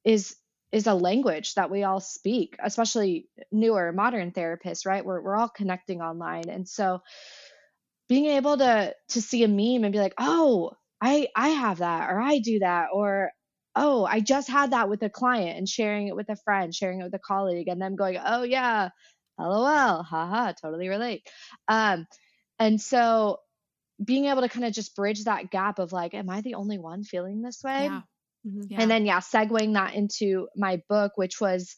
is 0.04 0.36
is 0.72 0.88
a 0.88 0.94
language 0.94 1.56
that 1.56 1.72
we 1.72 1.84
all 1.84 2.00
speak, 2.00 2.56
especially 2.60 3.30
newer 3.52 3.92
modern 3.92 4.32
therapists, 4.32 4.86
right? 4.86 5.06
We're 5.06 5.22
we're 5.22 5.36
all 5.36 5.50
connecting 5.50 6.02
online. 6.02 6.50
And 6.50 6.68
so 6.68 7.02
being 8.08 8.26
able 8.26 8.58
to 8.58 8.96
to 9.10 9.22
see 9.22 9.44
a 9.44 9.48
meme 9.48 9.84
and 9.84 9.92
be 9.94 10.00
like, 10.00 10.14
"Oh, 10.18 10.72
I 11.02 11.30
I 11.36 11.50
have 11.50 11.80
that 11.80 12.10
or 12.12 12.20
I 12.20 12.40
do 12.40 12.60
that 12.60 12.88
or 12.94 13.32
oh, 13.76 14.04
I 14.06 14.20
just 14.20 14.50
had 14.50 14.72
that 14.72 14.90
with 14.90 15.02
a 15.04 15.10
client 15.10 15.58
and 15.58 15.70
sharing 15.70 16.08
it 16.08 16.16
with 16.16 16.30
a 16.30 16.36
friend, 16.36 16.74
sharing 16.74 17.02
it 17.02 17.04
with 17.04 17.14
a 17.14 17.20
colleague 17.20 17.68
and 17.68 17.82
them 17.82 17.96
going, 17.96 18.18
"Oh 18.24 18.44
yeah, 18.44 18.90
LOL, 19.40 20.04
haha, 20.04 20.54
totally 20.54 20.90
relate." 20.90 21.28
Um 21.68 22.08
and 22.60 22.82
so 22.82 23.40
being 24.04 24.26
able 24.28 24.42
to 24.44 24.50
kind 24.50 24.66
of 24.66 24.74
just 24.74 24.96
bridge 24.96 25.26
that 25.26 25.52
gap 25.52 25.80
of 25.80 25.94
like, 25.94 26.14
am 26.16 26.30
I 26.30 26.42
the 26.42 26.56
only 26.56 26.80
one 26.80 27.04
feeling 27.04 27.42
this 27.42 27.64
way? 27.64 27.92
yeah 27.92 28.02
Mhm. 28.50 28.66
yeah 28.70 28.82
And 28.82 28.92
then, 28.92 29.06
yeah, 29.06 29.20
segueing 29.20 29.74
that 29.74 29.94
into 29.94 30.48
my 30.56 30.82
book, 30.90 31.14
which 31.16 31.40
was 31.40 31.76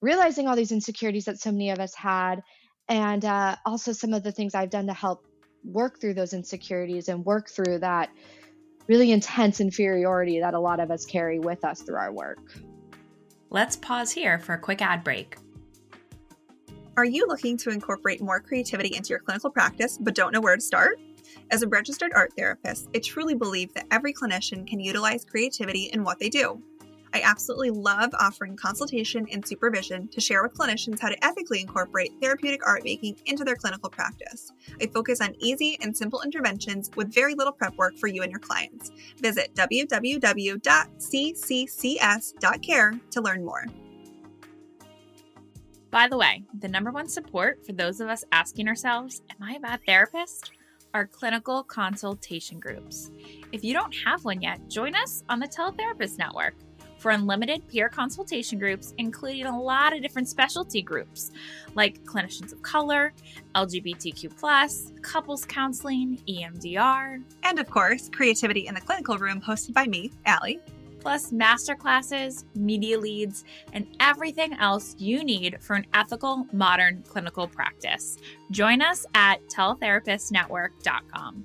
realizing 0.00 0.48
all 0.48 0.56
these 0.56 0.72
insecurities 0.72 1.26
that 1.26 1.40
so 1.40 1.52
many 1.52 1.70
of 1.70 1.78
us 1.78 1.94
had, 1.94 2.42
and 2.88 3.24
uh, 3.24 3.56
also 3.66 3.92
some 3.92 4.14
of 4.14 4.22
the 4.22 4.32
things 4.32 4.54
I've 4.54 4.70
done 4.70 4.86
to 4.86 4.94
help 4.94 5.26
work 5.64 6.00
through 6.00 6.14
those 6.14 6.32
insecurities 6.32 7.08
and 7.08 7.24
work 7.24 7.50
through 7.50 7.80
that 7.80 8.10
really 8.86 9.12
intense 9.12 9.60
inferiority 9.60 10.40
that 10.40 10.54
a 10.54 10.60
lot 10.60 10.80
of 10.80 10.90
us 10.90 11.04
carry 11.04 11.38
with 11.38 11.64
us 11.64 11.82
through 11.82 11.96
our 11.96 12.12
work. 12.12 12.38
Let's 13.50 13.76
pause 13.76 14.10
here 14.12 14.38
for 14.38 14.54
a 14.54 14.58
quick 14.58 14.80
ad 14.80 15.04
break. 15.04 15.36
Are 16.96 17.04
you 17.04 17.26
looking 17.26 17.56
to 17.58 17.70
incorporate 17.70 18.22
more 18.22 18.40
creativity 18.40 18.96
into 18.96 19.10
your 19.10 19.20
clinical 19.20 19.50
practice 19.50 19.98
but 20.00 20.14
don't 20.14 20.32
know 20.32 20.40
where 20.40 20.56
to 20.56 20.62
start? 20.62 20.98
As 21.50 21.62
a 21.62 21.68
registered 21.68 22.12
art 22.14 22.32
therapist, 22.36 22.88
I 22.94 22.98
truly 22.98 23.34
believe 23.34 23.72
that 23.74 23.86
every 23.90 24.12
clinician 24.12 24.66
can 24.66 24.80
utilize 24.80 25.24
creativity 25.24 25.84
in 25.92 26.04
what 26.04 26.18
they 26.18 26.28
do. 26.28 26.62
I 27.14 27.22
absolutely 27.22 27.70
love 27.70 28.10
offering 28.18 28.56
consultation 28.56 29.26
and 29.32 29.46
supervision 29.46 30.08
to 30.08 30.20
share 30.20 30.42
with 30.42 30.54
clinicians 30.54 31.00
how 31.00 31.08
to 31.08 31.24
ethically 31.24 31.60
incorporate 31.60 32.12
therapeutic 32.20 32.66
art 32.66 32.84
making 32.84 33.16
into 33.26 33.44
their 33.44 33.56
clinical 33.56 33.88
practice. 33.88 34.52
I 34.80 34.86
focus 34.86 35.20
on 35.20 35.34
easy 35.38 35.78
and 35.80 35.96
simple 35.96 36.20
interventions 36.22 36.90
with 36.96 37.12
very 37.12 37.34
little 37.34 37.52
prep 37.52 37.76
work 37.76 37.96
for 37.96 38.08
you 38.08 38.22
and 38.22 38.30
your 38.30 38.40
clients. 38.40 38.90
Visit 39.20 39.54
www.cccs.care 39.54 40.60
to 43.10 43.20
learn 43.20 43.44
more. 43.44 43.64
By 45.90 46.06
the 46.06 46.18
way, 46.18 46.44
the 46.58 46.68
number 46.68 46.90
one 46.90 47.08
support 47.08 47.64
for 47.64 47.72
those 47.72 48.00
of 48.00 48.08
us 48.08 48.22
asking 48.30 48.68
ourselves, 48.68 49.22
Am 49.30 49.42
I 49.42 49.54
a 49.54 49.60
bad 49.60 49.80
therapist? 49.86 50.52
Are 50.94 51.06
clinical 51.06 51.62
consultation 51.62 52.58
groups. 52.58 53.10
If 53.52 53.64
you 53.64 53.72
don't 53.72 53.94
have 54.04 54.24
one 54.24 54.40
yet, 54.40 54.68
join 54.68 54.94
us 54.94 55.22
on 55.28 55.38
the 55.38 55.48
Teletherapist 55.48 56.18
Network 56.18 56.54
for 56.98 57.12
unlimited 57.12 57.66
peer 57.68 57.88
consultation 57.88 58.58
groups, 58.58 58.92
including 58.98 59.46
a 59.46 59.60
lot 59.60 59.94
of 59.94 60.02
different 60.02 60.28
specialty 60.28 60.82
groups 60.82 61.30
like 61.74 62.02
clinicians 62.04 62.52
of 62.52 62.60
color, 62.62 63.12
LGBTQ, 63.54 65.02
couples 65.02 65.44
counseling, 65.44 66.20
EMDR, 66.28 67.22
and 67.44 67.58
of 67.58 67.70
course, 67.70 68.10
Creativity 68.12 68.66
in 68.66 68.74
the 68.74 68.80
Clinical 68.80 69.16
Room, 69.16 69.40
hosted 69.40 69.72
by 69.72 69.86
me, 69.86 70.10
Allie. 70.26 70.60
Plus, 71.00 71.30
masterclasses, 71.30 72.44
media 72.54 72.98
leads, 72.98 73.44
and 73.72 73.86
everything 74.00 74.52
else 74.54 74.94
you 74.98 75.24
need 75.24 75.58
for 75.60 75.74
an 75.74 75.86
ethical, 75.94 76.46
modern 76.52 77.02
clinical 77.02 77.46
practice. 77.46 78.16
Join 78.50 78.82
us 78.82 79.06
at 79.14 79.40
teletherapistnetwork.com. 79.48 81.44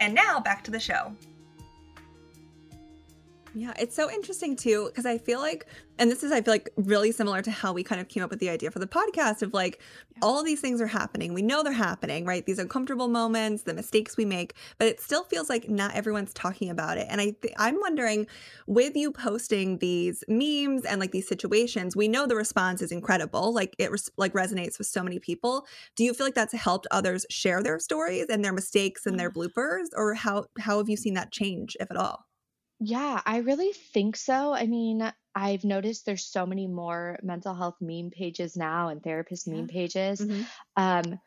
And 0.00 0.14
now 0.14 0.40
back 0.40 0.64
to 0.64 0.70
the 0.70 0.80
show. 0.80 1.14
Yeah, 3.54 3.74
it's 3.78 3.94
so 3.94 4.10
interesting 4.10 4.56
too 4.56 4.86
because 4.86 5.04
I 5.04 5.18
feel 5.18 5.38
like, 5.38 5.66
and 5.98 6.10
this 6.10 6.24
is 6.24 6.32
I 6.32 6.40
feel 6.40 6.54
like 6.54 6.70
really 6.76 7.12
similar 7.12 7.42
to 7.42 7.50
how 7.50 7.74
we 7.74 7.82
kind 7.82 8.00
of 8.00 8.08
came 8.08 8.22
up 8.22 8.30
with 8.30 8.38
the 8.40 8.48
idea 8.48 8.70
for 8.70 8.78
the 8.78 8.86
podcast 8.86 9.42
of 9.42 9.52
like 9.52 9.78
yeah. 10.14 10.20
all 10.22 10.42
these 10.42 10.62
things 10.62 10.80
are 10.80 10.86
happening. 10.86 11.34
We 11.34 11.42
know 11.42 11.62
they're 11.62 11.72
happening, 11.74 12.24
right? 12.24 12.46
These 12.46 12.58
uncomfortable 12.58 13.08
moments, 13.08 13.64
the 13.64 13.74
mistakes 13.74 14.16
we 14.16 14.24
make, 14.24 14.54
but 14.78 14.88
it 14.88 15.00
still 15.00 15.24
feels 15.24 15.50
like 15.50 15.68
not 15.68 15.94
everyone's 15.94 16.32
talking 16.32 16.70
about 16.70 16.96
it. 16.96 17.06
And 17.10 17.20
I 17.20 17.34
th- 17.42 17.54
I'm 17.58 17.78
wondering, 17.78 18.26
with 18.66 18.96
you 18.96 19.12
posting 19.12 19.76
these 19.78 20.24
memes 20.28 20.86
and 20.86 20.98
like 20.98 21.12
these 21.12 21.28
situations, 21.28 21.94
we 21.94 22.08
know 22.08 22.26
the 22.26 22.36
response 22.36 22.80
is 22.80 22.90
incredible. 22.90 23.52
Like 23.52 23.76
it 23.78 23.90
res- 23.90 24.10
like 24.16 24.32
resonates 24.32 24.78
with 24.78 24.86
so 24.86 25.02
many 25.02 25.18
people. 25.18 25.66
Do 25.94 26.04
you 26.04 26.14
feel 26.14 26.26
like 26.26 26.34
that's 26.34 26.54
helped 26.54 26.86
others 26.90 27.26
share 27.28 27.62
their 27.62 27.78
stories 27.78 28.26
and 28.30 28.42
their 28.42 28.54
mistakes 28.54 29.04
and 29.04 29.20
their 29.20 29.30
mm. 29.30 29.34
bloopers, 29.34 29.88
or 29.94 30.14
how 30.14 30.46
how 30.58 30.78
have 30.78 30.88
you 30.88 30.96
seen 30.96 31.14
that 31.14 31.32
change, 31.32 31.76
if 31.78 31.90
at 31.90 31.98
all? 31.98 32.24
Yeah, 32.84 33.20
I 33.24 33.38
really 33.38 33.72
think 33.72 34.16
so. 34.16 34.52
I 34.52 34.66
mean, 34.66 35.12
I've 35.34 35.64
noticed 35.64 36.04
there's 36.04 36.26
so 36.26 36.46
many 36.46 36.66
more 36.66 37.18
mental 37.22 37.54
health 37.54 37.76
meme 37.80 38.10
pages 38.10 38.56
now 38.56 38.88
and 38.88 39.02
therapist 39.02 39.46
meme 39.46 39.68
pages. 39.68 40.20
hmm 40.20 40.42
Um, 40.76 41.20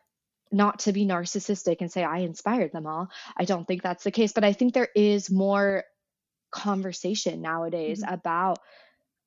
not 0.52 0.80
to 0.80 0.94
be 0.94 1.06
narcissistic 1.06 1.78
and 1.82 1.92
say 1.92 2.04
I 2.04 2.20
inspired 2.20 2.72
them 2.72 2.88
all. 2.88 3.10
I 3.36 3.46
don't 3.46 3.68
think 3.68 3.82
that's 3.82 4.04
the 4.04 4.12
case, 4.12 4.32
but 4.32 4.44
I 4.44 4.54
think 4.54 4.74
there 4.74 4.90
is 4.96 5.32
more 5.32 5.84
conversation 6.52 7.42
nowadays 7.42 8.02
hmm 8.02 8.14
about 8.14 8.60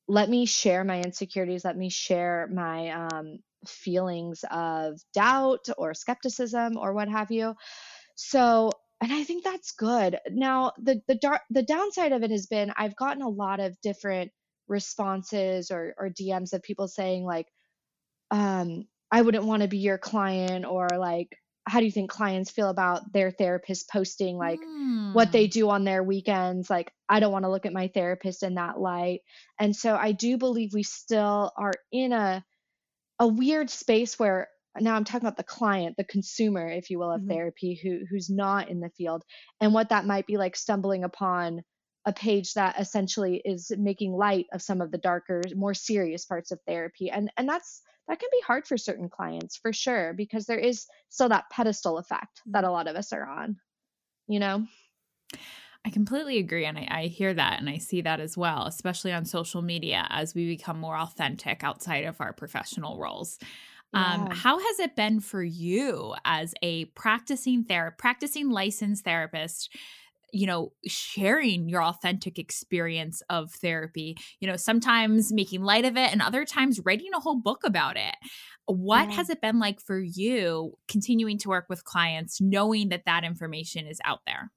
let 0.07 0.29
me 0.31 0.47
share 0.47 0.85
my 0.85 1.01
insecurities, 1.03 1.65
let 1.65 1.77
me 1.77 1.91
share 1.91 2.49
my 2.53 2.91
um, 2.91 3.41
feelings 3.67 4.45
of 4.51 5.01
doubt 5.13 5.69
or 5.77 5.93
skepticism 5.95 6.79
or 6.79 6.95
what 6.95 7.09
have 7.09 7.31
you. 7.31 7.55
So 8.15 8.71
and 9.01 9.13
I 9.13 9.23
think 9.23 9.45
that's 9.45 9.73
good. 9.73 10.19
Now, 10.31 10.73
the 10.79 11.01
the 11.07 11.15
dark 11.15 11.43
the 11.51 11.63
downside 11.63 12.13
of 12.13 12.23
it 12.23 12.31
has 12.31 12.47
been 12.47 12.73
I've 12.77 12.97
gotten 12.97 13.23
a 13.23 13.29
lot 13.29 13.61
of 13.61 13.81
different 13.81 14.33
responses 14.67 15.71
or 15.71 15.95
or 15.99 16.11
DMs 16.11 16.53
of 16.53 16.63
people 16.63 16.89
saying 16.89 17.25
like, 17.25 17.47
um, 18.31 18.87
I 19.11 19.23
wouldn't 19.23 19.45
want 19.45 19.63
to 19.63 19.69
be 19.69 19.79
your 19.79 19.99
client, 19.99 20.65
or 20.65 20.89
like, 20.99 21.29
how 21.67 21.79
do 21.79 21.87
you 21.87 21.93
think 21.93 22.11
clients 22.11 22.51
feel 22.51 22.71
about 22.71 23.13
their 23.13 23.31
therapist 23.31 23.89
posting 23.89 24.37
like 24.37 24.61
mm. 24.61 25.15
what 25.15 25.31
they 25.31 25.47
hmm. 25.47 25.51
do 25.51 25.71
on 25.71 25.85
their 25.85 26.03
weekends? 26.03 26.69
Like, 26.69 26.93
I 27.09 27.21
don't 27.21 27.33
want 27.33 27.45
to 27.45 27.51
look 27.51 27.67
at 27.67 27.73
my 27.73 27.89
therapist 27.89 28.43
in 28.43 28.57
that 28.57 28.81
light. 28.81 29.21
And 29.61 29.77
so 29.77 29.95
I 29.95 30.11
do 30.13 30.39
believe 30.39 30.73
we 30.75 30.83
still 30.83 31.53
are 31.57 31.75
in 31.93 32.13
a 32.13 32.45
a 33.21 33.27
weird 33.29 33.71
space 33.71 34.19
where 34.19 34.49
now 34.81 34.95
I'm 34.95 35.05
talking 35.05 35.27
about 35.27 35.37
the 35.37 35.43
client, 35.43 35.97
the 35.97 36.05
consumer, 36.05 36.69
if 36.69 36.91
you 36.91 36.99
will, 36.99 37.11
of 37.11 37.21
mm-hmm. 37.21 37.31
therapy 37.31 37.81
who 37.83 38.01
who's 38.09 38.31
not 38.31 38.69
in 38.69 38.81
the 38.81 38.91
field 38.91 39.25
and 39.61 39.75
what 39.75 39.89
that 39.91 40.07
might 40.07 40.27
be 40.27 40.37
like 40.37 40.57
stumbling 40.57 41.05
upon 41.05 41.63
a 42.05 42.13
page 42.13 42.55
that 42.55 42.79
essentially 42.79 43.43
is 43.45 43.71
making 43.77 44.13
light 44.13 44.47
of 44.53 44.63
some 44.63 44.81
of 44.81 44.91
the 44.91 44.99
darker, 44.99 45.43
more 45.55 45.75
serious 45.75 46.25
parts 46.25 46.51
of 46.51 46.61
therapy. 46.67 47.11
And 47.11 47.31
and 47.37 47.49
that's 47.49 47.83
that 48.09 48.19
can 48.19 48.29
be 48.33 48.41
hard 48.47 48.67
for 48.67 48.79
certain 48.79 49.09
clients 49.09 49.57
for 49.57 49.73
sure 49.73 50.15
because 50.15 50.47
there 50.47 50.59
is 50.59 50.87
still 51.11 51.29
that 51.29 51.51
pedestal 51.51 51.99
effect 51.99 52.41
that 52.47 52.65
a 52.65 52.71
lot 52.71 52.89
of 52.89 52.97
us 52.97 53.13
are 53.13 53.29
on. 53.29 53.57
You 54.27 54.41
know? 54.41 54.67
I 55.85 55.91
completely 55.91 56.39
agree. 56.39 56.65
And 56.65 56.79
I, 56.79 56.89
I, 56.91 57.07
hear 57.07 57.33
that 57.35 57.61
and 57.61 57.69
I 57.69 57.79
see 57.79 58.01
that 58.03 58.21
as 58.21 58.37
well, 58.37 58.67
especially 58.67 59.13
on 59.13 59.25
social 59.25 59.63
media 59.63 60.07
as 60.11 60.35
we 60.35 60.47
become 60.47 60.79
more 60.79 60.97
authentic 60.97 61.63
outside 61.63 62.05
of 62.05 62.21
our 62.21 62.33
professional 62.33 62.99
roles. 62.99 63.39
Um, 63.95 64.27
yeah. 64.27 64.35
how 64.35 64.59
has 64.59 64.81
it 64.81 64.97
been 64.97 65.21
for 65.21 65.43
you 65.43 66.15
as 66.25 66.55
a 66.63 66.87
practicing 66.87 67.65
therapist, 67.65 67.99
practicing 67.99 68.51
licensed 68.51 69.05
therapist? 69.05 69.75
you 70.33 70.47
know 70.47 70.73
sharing 70.87 71.69
your 71.69 71.83
authentic 71.83 72.39
experience 72.39 73.23
of 73.31 73.53
therapy 73.53 74.17
you 74.41 74.49
know 74.49 74.57
sometimes 74.57 75.33
making 75.33 75.63
light 75.63 75.85
of 75.85 75.97
it 75.97 76.13
and 76.13 76.21
other 76.21 76.45
times 76.45 76.81
writing 76.85 77.11
a 77.15 77.21
whole 77.21 77.41
book 77.41 77.63
about 77.65 77.97
it 77.97 78.15
what 78.67 79.09
yeah. 79.09 79.17
has 79.17 79.31
it 79.31 79.41
been 79.41 79.59
like 79.59 79.81
for 79.81 79.99
you 79.99 80.73
continuing 80.87 81.39
to 81.39 81.49
work 81.49 81.67
with 81.69 81.85
clients 81.85 82.41
knowing 82.41 82.91
that 82.91 83.05
that 83.07 83.25
information 83.25 83.87
is 83.87 84.01
out 84.05 84.21
there 84.27 84.51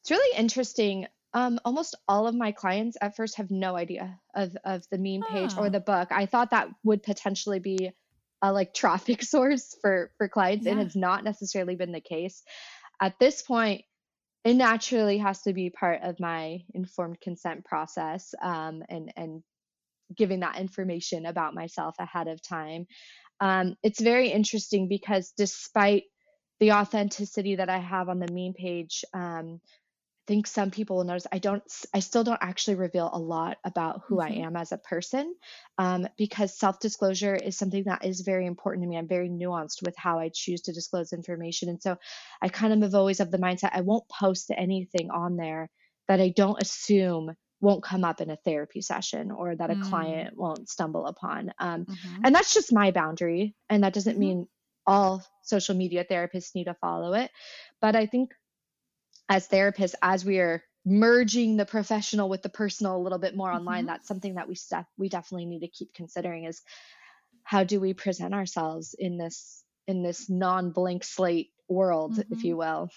it's 0.00 0.10
really 0.10 0.38
interesting 0.38 1.06
um, 1.34 1.58
almost 1.66 1.94
all 2.08 2.26
of 2.26 2.34
my 2.34 2.50
clients 2.50 2.96
at 3.02 3.14
first 3.14 3.36
have 3.36 3.50
no 3.50 3.76
idea 3.76 4.18
of, 4.34 4.56
of 4.64 4.86
the 4.90 4.96
meme 4.96 5.28
page 5.28 5.56
or 5.58 5.68
the 5.68 5.80
book 5.80 6.08
i 6.10 6.26
thought 6.26 6.50
that 6.50 6.68
would 6.84 7.02
potentially 7.02 7.58
be 7.58 7.90
a 8.42 8.52
like 8.52 8.74
traffic 8.74 9.22
source 9.34 9.76
for 9.80 10.10
for 10.18 10.28
clients 10.28 10.66
yeah. 10.66 10.72
and 10.72 10.80
it's 10.80 10.96
not 10.96 11.24
necessarily 11.24 11.76
been 11.76 11.92
the 11.92 12.00
case 12.00 12.42
at 13.00 13.18
this 13.18 13.42
point 13.42 13.82
it 14.44 14.54
naturally 14.54 15.18
has 15.18 15.42
to 15.42 15.52
be 15.52 15.70
part 15.70 16.02
of 16.02 16.20
my 16.20 16.62
informed 16.72 17.20
consent 17.20 17.64
process 17.64 18.34
um, 18.42 18.82
and 18.88 19.12
and 19.16 19.42
giving 20.16 20.40
that 20.40 20.58
information 20.58 21.26
about 21.26 21.54
myself 21.54 21.96
ahead 21.98 22.28
of 22.28 22.40
time 22.40 22.86
um, 23.40 23.76
it's 23.82 24.00
very 24.00 24.28
interesting 24.28 24.88
because 24.88 25.32
despite 25.36 26.04
the 26.60 26.72
authenticity 26.72 27.56
that 27.56 27.68
i 27.68 27.78
have 27.78 28.08
on 28.08 28.20
the 28.20 28.32
meme 28.32 28.54
page 28.54 29.04
um, 29.14 29.60
think 30.26 30.46
some 30.46 30.70
people 30.70 30.96
will 30.96 31.04
notice 31.04 31.26
I 31.30 31.38
don't, 31.38 31.62
I 31.94 32.00
still 32.00 32.24
don't 32.24 32.42
actually 32.42 32.76
reveal 32.76 33.10
a 33.12 33.18
lot 33.18 33.58
about 33.64 34.02
who 34.06 34.16
mm-hmm. 34.16 34.32
I 34.32 34.46
am 34.46 34.56
as 34.56 34.72
a 34.72 34.78
person 34.78 35.34
um, 35.78 36.06
because 36.16 36.58
self 36.58 36.80
disclosure 36.80 37.34
is 37.34 37.56
something 37.56 37.84
that 37.84 38.04
is 38.04 38.20
very 38.20 38.46
important 38.46 38.84
to 38.84 38.88
me. 38.88 38.96
I'm 38.96 39.08
very 39.08 39.28
nuanced 39.28 39.84
with 39.84 39.96
how 39.96 40.18
I 40.18 40.30
choose 40.32 40.62
to 40.62 40.72
disclose 40.72 41.12
information. 41.12 41.68
And 41.68 41.82
so 41.82 41.96
I 42.42 42.48
kind 42.48 42.72
of 42.72 42.82
have 42.82 42.94
always 42.94 43.20
of 43.20 43.30
the 43.30 43.38
mindset 43.38 43.70
I 43.72 43.82
won't 43.82 44.08
post 44.08 44.50
anything 44.56 45.10
on 45.10 45.36
there 45.36 45.70
that 46.08 46.20
I 46.20 46.28
don't 46.28 46.60
assume 46.60 47.32
won't 47.60 47.82
come 47.82 48.04
up 48.04 48.20
in 48.20 48.30
a 48.30 48.36
therapy 48.36 48.82
session 48.82 49.30
or 49.30 49.56
that 49.56 49.70
a 49.70 49.74
mm. 49.74 49.88
client 49.88 50.36
won't 50.36 50.68
stumble 50.68 51.06
upon. 51.06 51.52
Um, 51.58 51.86
mm-hmm. 51.86 52.22
And 52.24 52.34
that's 52.34 52.52
just 52.52 52.72
my 52.72 52.90
boundary. 52.90 53.54
And 53.70 53.82
that 53.82 53.94
doesn't 53.94 54.14
mm-hmm. 54.14 54.20
mean 54.20 54.48
all 54.86 55.24
social 55.42 55.74
media 55.74 56.04
therapists 56.04 56.54
need 56.54 56.64
to 56.64 56.74
follow 56.74 57.14
it. 57.14 57.30
But 57.80 57.96
I 57.96 58.06
think 58.06 58.30
as 59.28 59.48
therapists 59.48 59.94
as 60.02 60.24
we 60.24 60.38
are 60.38 60.62
merging 60.84 61.56
the 61.56 61.66
professional 61.66 62.28
with 62.28 62.42
the 62.42 62.48
personal 62.48 62.96
a 62.96 63.02
little 63.02 63.18
bit 63.18 63.36
more 63.36 63.50
online 63.50 63.80
mm-hmm. 63.80 63.88
that's 63.88 64.06
something 64.06 64.34
that 64.34 64.48
we 64.48 64.54
step 64.54 64.86
we 64.96 65.08
definitely 65.08 65.46
need 65.46 65.60
to 65.60 65.68
keep 65.68 65.92
considering 65.94 66.44
is 66.44 66.62
how 67.42 67.64
do 67.64 67.80
we 67.80 67.92
present 67.92 68.32
ourselves 68.32 68.94
in 68.96 69.18
this 69.18 69.64
in 69.88 70.02
this 70.02 70.30
non-blank 70.30 71.02
slate 71.02 71.50
world 71.68 72.12
mm-hmm. 72.12 72.32
if 72.32 72.44
you 72.44 72.56
will 72.56 72.88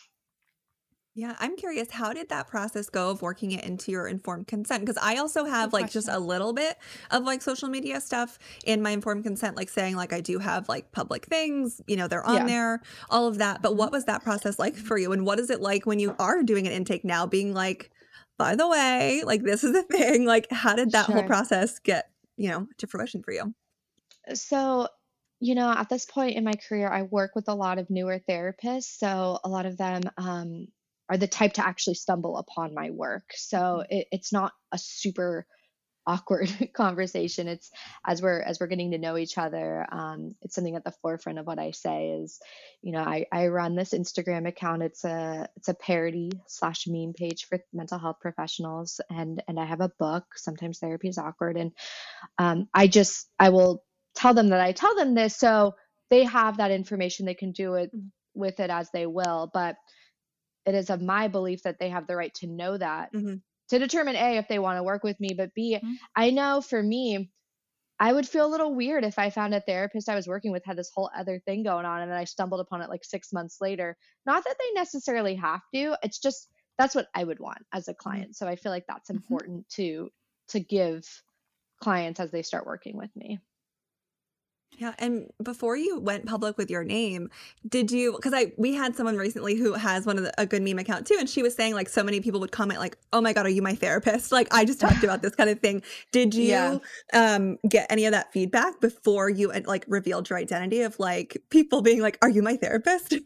Yeah, 1.15 1.35
I'm 1.39 1.55
curious, 1.57 1.89
how 1.91 2.13
did 2.13 2.29
that 2.29 2.47
process 2.47 2.87
go 2.89 3.09
of 3.09 3.21
working 3.21 3.51
it 3.51 3.63
into 3.63 3.91
your 3.91 4.07
informed 4.07 4.47
consent? 4.47 4.81
Because 4.85 4.97
I 5.01 5.15
also 5.17 5.43
have 5.43 5.73
Good 5.73 5.73
like 5.73 5.89
just 5.89 6.07
a 6.07 6.19
little 6.19 6.53
bit 6.53 6.77
of 7.11 7.23
like 7.23 7.41
social 7.41 7.67
media 7.67 7.99
stuff 7.99 8.37
in 8.63 8.81
my 8.81 8.91
informed 8.91 9.23
consent, 9.23 9.57
like 9.57 9.69
saying 9.69 9.95
like 9.95 10.13
I 10.13 10.21
do 10.21 10.37
have 10.39 10.69
like 10.69 10.91
public 10.91 11.25
things, 11.25 11.81
you 11.87 11.97
know, 11.97 12.07
they're 12.07 12.23
on 12.23 12.45
Yeah. 12.45 12.45
there, 12.45 12.81
all 13.09 13.27
of 13.27 13.39
that. 13.39 13.61
But 13.61 13.75
what 13.75 13.91
was 13.91 14.05
that 14.05 14.23
process 14.23 14.59
like 14.59 14.75
for 14.75 14.97
you? 14.97 15.11
And 15.11 15.25
what 15.25 15.39
is 15.39 15.49
it 15.49 15.61
like 15.61 15.85
when 15.85 15.99
you 15.99 16.15
are 16.19 16.43
doing 16.43 16.67
an 16.67 16.73
intake 16.73 17.03
now, 17.03 17.25
being 17.25 17.53
like, 17.53 17.89
by 18.37 18.55
the 18.55 18.67
way, 18.67 19.23
like 19.25 19.43
this 19.43 19.63
is 19.63 19.75
a 19.75 19.83
thing? 19.83 20.25
Like, 20.25 20.47
how 20.51 20.75
did 20.75 20.91
that 20.91 21.09
whole 21.09 21.23
process 21.23 21.79
get, 21.79 22.11
you 22.37 22.49
know, 22.49 22.67
to 22.77 22.87
fruition 22.87 23.23
for 23.23 23.33
you? 23.33 23.53
So, 24.33 24.87
you 25.39 25.55
know, 25.55 25.71
at 25.71 25.89
this 25.89 26.05
point 26.05 26.35
in 26.35 26.43
my 26.43 26.53
career, 26.55 26.89
I 26.89 27.03
work 27.03 27.31
with 27.35 27.47
a 27.47 27.55
lot 27.55 27.79
of 27.79 27.89
newer 27.89 28.19
therapists. 28.19 28.97
So, 28.97 29.39
a 29.43 29.49
lot 29.49 29.65
of 29.65 29.77
them 29.77 30.01
um, 30.17 30.67
are 31.09 31.17
the 31.17 31.27
type 31.27 31.53
to 31.53 31.67
actually 31.67 31.95
stumble 31.95 32.37
upon 32.37 32.75
my 32.75 32.91
work. 32.91 33.25
So, 33.35 33.83
it, 33.89 34.07
it's 34.11 34.33
not 34.33 34.53
a 34.71 34.77
super 34.79 35.43
awkward 36.05 36.49
conversation. 36.73 37.47
It's 37.47 37.71
as 38.05 38.21
we're 38.21 38.41
as 38.41 38.59
we're 38.59 38.67
getting 38.67 38.91
to 38.91 38.97
know 38.97 39.17
each 39.17 39.37
other. 39.37 39.85
Um, 39.91 40.35
it's 40.41 40.55
something 40.55 40.75
at 40.75 40.83
the 40.83 40.93
forefront 41.01 41.39
of 41.39 41.47
what 41.47 41.59
I 41.59 41.71
say 41.71 42.09
is, 42.21 42.39
you 42.81 42.91
know, 42.91 43.01
I, 43.01 43.25
I 43.31 43.47
run 43.47 43.75
this 43.75 43.93
Instagram 43.93 44.47
account. 44.47 44.83
It's 44.83 45.03
a 45.05 45.47
it's 45.55 45.69
a 45.69 45.73
parody 45.73 46.31
slash 46.47 46.85
meme 46.87 47.13
page 47.13 47.45
for 47.45 47.59
mental 47.73 47.99
health 47.99 48.17
professionals, 48.21 48.99
and 49.09 49.41
and 49.47 49.59
I 49.59 49.65
have 49.65 49.81
a 49.81 49.91
book. 49.99 50.25
Sometimes 50.35 50.79
therapy 50.79 51.09
is 51.09 51.17
awkward, 51.17 51.57
and 51.57 51.71
um, 52.39 52.69
I 52.73 52.87
just 52.87 53.29
I 53.39 53.49
will 53.49 53.83
tell 54.15 54.35
them 54.35 54.49
that 54.49 54.61
I 54.61 54.73
tell 54.73 54.95
them 54.95 55.15
this 55.15 55.37
so 55.37 55.75
they 56.11 56.25
have 56.25 56.57
that 56.59 56.71
information. 56.71 57.27
They 57.27 57.35
can 57.35 57.53
do 57.53 57.75
it 57.75 57.91
Mhm. 57.95 58.11
with 58.35 58.59
it 58.59 58.69
as 58.71 58.91
they 58.91 59.05
will, 59.07 59.49
but 59.53 59.77
it 60.69 60.75
is 60.75 60.89
of 60.91 61.01
my 61.01 61.27
belief 61.29 61.63
that 61.63 61.79
they 61.79 61.89
have 61.89 62.07
the 62.07 62.15
right 62.17 62.33
to 62.35 62.47
know 62.47 62.77
that 62.77 63.11
Mhm. 63.11 63.41
to 63.69 63.79
determine 63.79 64.15
a 64.17 64.38
if 64.38 64.47
they 64.49 64.59
want 64.59 64.77
to 64.77 64.83
work 64.83 65.03
with 65.03 65.19
me, 65.19 65.33
but 65.35 65.53
b 65.55 65.81
Mhm. 65.81 65.99
I 66.15 66.31
know 66.31 66.61
for 66.61 66.81
me. 66.83 67.31
I 67.99 68.13
would 68.13 68.27
feel 68.27 68.45
a 68.45 68.49
little 68.49 68.73
weird 68.75 69.03
if 69.05 69.19
I 69.19 69.29
found 69.29 69.53
a 69.53 69.61
therapist 69.61 70.09
I 70.09 70.15
was 70.15 70.27
working 70.27 70.51
with 70.51 70.65
had 70.65 70.77
this 70.77 70.91
whole 70.93 71.09
other 71.15 71.39
thing 71.39 71.63
going 71.63 71.85
on 71.85 72.01
and 72.01 72.11
then 72.11 72.17
I 72.17 72.25
stumbled 72.25 72.61
upon 72.61 72.81
it 72.81 72.89
like 72.89 73.03
six 73.05 73.33
months 73.33 73.59
later. 73.61 73.97
Not 74.25 74.43
that 74.45 74.55
they 74.59 74.71
necessarily 74.73 75.35
have 75.35 75.61
to, 75.75 75.97
it's 76.03 76.19
just 76.19 76.49
that's 76.77 76.95
what 76.95 77.09
I 77.15 77.23
would 77.25 77.39
want 77.39 77.59
as 77.73 77.88
a 77.89 77.93
client. 77.93 78.35
So 78.38 78.47
I 78.47 78.55
feel 78.55 78.71
like 78.71 78.85
that's 78.88 79.09
Mhm. 79.11 79.39
important 79.39 79.67
to 79.71 80.09
to 80.49 80.59
give 80.61 81.05
clients 81.81 82.19
as 82.19 82.31
they 82.31 82.43
start 82.43 82.65
working 82.67 82.97
with 82.97 83.15
me. 83.15 83.39
Yeah, 84.77 84.93
and 84.97 85.29
before 85.43 85.75
you 85.75 85.99
went 85.99 86.25
public 86.25 86.57
with 86.57 86.69
your 86.69 86.85
name, 86.85 87.29
did 87.67 87.91
you? 87.91 88.13
Because 88.13 88.33
I 88.33 88.53
we 88.57 88.73
had 88.75 88.95
someone 88.95 89.17
recently 89.17 89.55
who 89.55 89.73
has 89.73 90.05
one 90.05 90.17
of 90.17 90.23
the, 90.23 90.33
a 90.39 90.45
good 90.45 90.61
meme 90.61 90.79
account 90.79 91.05
too, 91.05 91.17
and 91.19 91.29
she 91.29 91.43
was 91.43 91.53
saying 91.53 91.73
like 91.73 91.89
so 91.89 92.01
many 92.01 92.21
people 92.21 92.39
would 92.39 92.53
comment 92.53 92.79
like, 92.79 92.97
"Oh 93.11 93.19
my 93.19 93.33
god, 93.33 93.45
are 93.45 93.49
you 93.49 93.61
my 93.61 93.75
therapist?" 93.75 94.31
Like 94.31 94.47
I 94.51 94.63
just 94.63 94.79
talked 94.81 95.03
about 95.03 95.21
this 95.21 95.35
kind 95.35 95.49
of 95.49 95.59
thing. 95.59 95.81
Did 96.13 96.33
you 96.33 96.47
Yeah. 96.47 96.79
um 97.13 97.57
get 97.67 97.88
any 97.91 98.05
of 98.05 98.13
that 98.13 98.31
feedback 98.31 98.79
before 98.79 99.29
you 99.29 99.51
like 99.65 99.83
revealed 99.89 100.29
your 100.29 100.39
identity 100.39 100.81
of 100.81 100.97
like 100.97 101.38
people 101.49 101.81
being 101.81 102.01
like, 102.01 102.17
"Are 102.21 102.29
you 102.29 102.41
my 102.41 102.55
therapist?" 102.55 103.15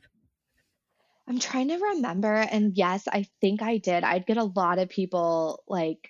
I'm 1.28 1.40
trying 1.40 1.70
to 1.70 1.78
remember, 1.78 2.34
and 2.34 2.76
yes, 2.76 3.08
I 3.08 3.26
think 3.40 3.62
I 3.62 3.78
did. 3.78 4.04
I'd 4.04 4.26
get 4.26 4.38
a 4.38 4.44
lot 4.44 4.80
of 4.80 4.90
people 4.90 5.64
like 5.68 6.10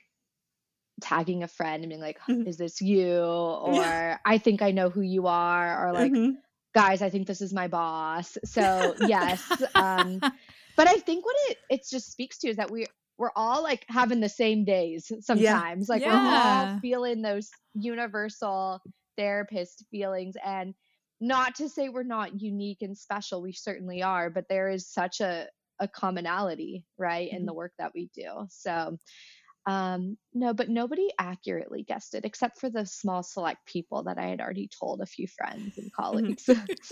tagging 1.03 1.43
a 1.43 1.47
friend 1.47 1.83
and 1.83 1.89
being 1.91 2.01
like, 2.01 2.19
Mhm. 2.27 2.47
"Is 2.47 2.57
this 2.57 2.81
you?" 2.81 3.13
or 3.19 4.19
"I 4.25 4.37
think 4.39 4.61
I 4.61 4.71
know 4.71 4.89
who 4.89 5.01
you 5.01 5.27
are," 5.27 5.87
or 5.87 5.93
like, 5.93 6.13
Mhm. 6.13 6.37
"Guys, 6.73 7.01
I 7.01 7.09
think 7.09 7.27
this 7.27 7.41
is 7.41 7.53
my 7.53 7.67
boss." 7.67 8.37
So 8.45 8.95
yes, 8.99 9.61
um, 9.75 10.23
but 10.77 10.87
I 10.87 10.95
think 10.99 11.25
what 11.25 11.35
it 11.49 11.57
it 11.69 11.81
just 11.89 12.11
speaks 12.11 12.39
to 12.39 12.49
is 12.49 12.57
that 12.57 12.71
we 12.71 12.87
we're 13.17 13.31
all 13.35 13.61
like 13.63 13.85
having 13.89 14.19
the 14.21 14.29
same 14.29 14.65
days 14.65 15.11
sometimes. 15.21 15.89
Like 15.89 16.05
we're 16.05 16.21
all 16.25 16.71
feeling 16.81 17.21
those 17.21 17.49
universal 17.75 18.81
therapist 19.17 19.85
feelings 19.91 20.35
and 20.43 20.73
not 21.21 21.55
to 21.55 21.69
say 21.69 21.89
we're 21.89 22.03
not 22.03 22.41
unique 22.41 22.81
and 22.81 22.97
special, 22.97 23.41
we 23.41 23.53
certainly 23.53 24.01
are, 24.03 24.29
but 24.29 24.49
there 24.49 24.69
is 24.69 24.87
such 24.87 25.21
a 25.21 25.47
a 25.79 25.87
commonality, 25.87 26.85
right, 26.97 27.31
in 27.31 27.45
the 27.45 27.53
work 27.53 27.73
that 27.79 27.93
we 27.95 28.09
do. 28.15 28.45
So 28.49 28.97
um 29.65 30.17
no, 30.33 30.53
but 30.53 30.69
nobody 30.69 31.09
accurately 31.19 31.83
guessed 31.83 32.15
it 32.15 32.25
except 32.25 32.59
for 32.59 32.69
the 32.69 32.85
small 32.85 33.23
select 33.23 33.65
people 33.65 34.03
that 34.03 34.17
I 34.17 34.27
had 34.27 34.41
already 34.41 34.69
told 34.79 35.01
a 35.01 35.05
few 35.05 35.27
friends 35.27 35.77
and 35.77 35.91
colleagues. 35.91 36.49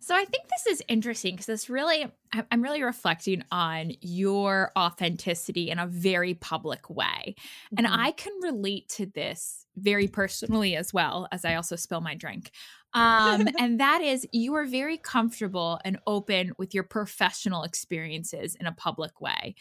So 0.00 0.14
I 0.14 0.24
think 0.24 0.44
this 0.48 0.66
is 0.66 0.82
interesting 0.86 1.34
because 1.34 1.46
this 1.46 1.68
really, 1.68 2.06
I'm 2.52 2.62
really 2.62 2.82
reflecting 2.84 3.42
on 3.50 3.92
your 4.00 4.70
authenticity 4.78 5.70
in 5.70 5.80
a 5.80 5.88
very 5.88 6.34
public 6.34 6.88
way. 6.88 7.34
And 7.76 7.86
Mhm. 7.86 7.88
I 7.88 8.12
can 8.12 8.32
relate 8.40 8.88
to 8.90 9.06
this 9.06 9.66
very 9.76 10.06
personally 10.06 10.76
as 10.76 10.94
well 10.94 11.26
as 11.32 11.44
I 11.44 11.56
also 11.56 11.74
spill 11.74 12.00
my 12.00 12.14
drink. 12.14 12.52
Um, 12.94 13.48
and 13.58 13.80
that 13.80 14.00
is 14.00 14.26
you 14.32 14.54
are 14.54 14.66
very 14.66 14.98
comfortable 14.98 15.80
and 15.84 15.98
open 16.06 16.52
with 16.58 16.74
your 16.74 16.84
professional 16.84 17.64
experiences 17.64 18.54
in 18.54 18.66
a 18.66 18.72
public 18.72 19.20
way. 19.20 19.56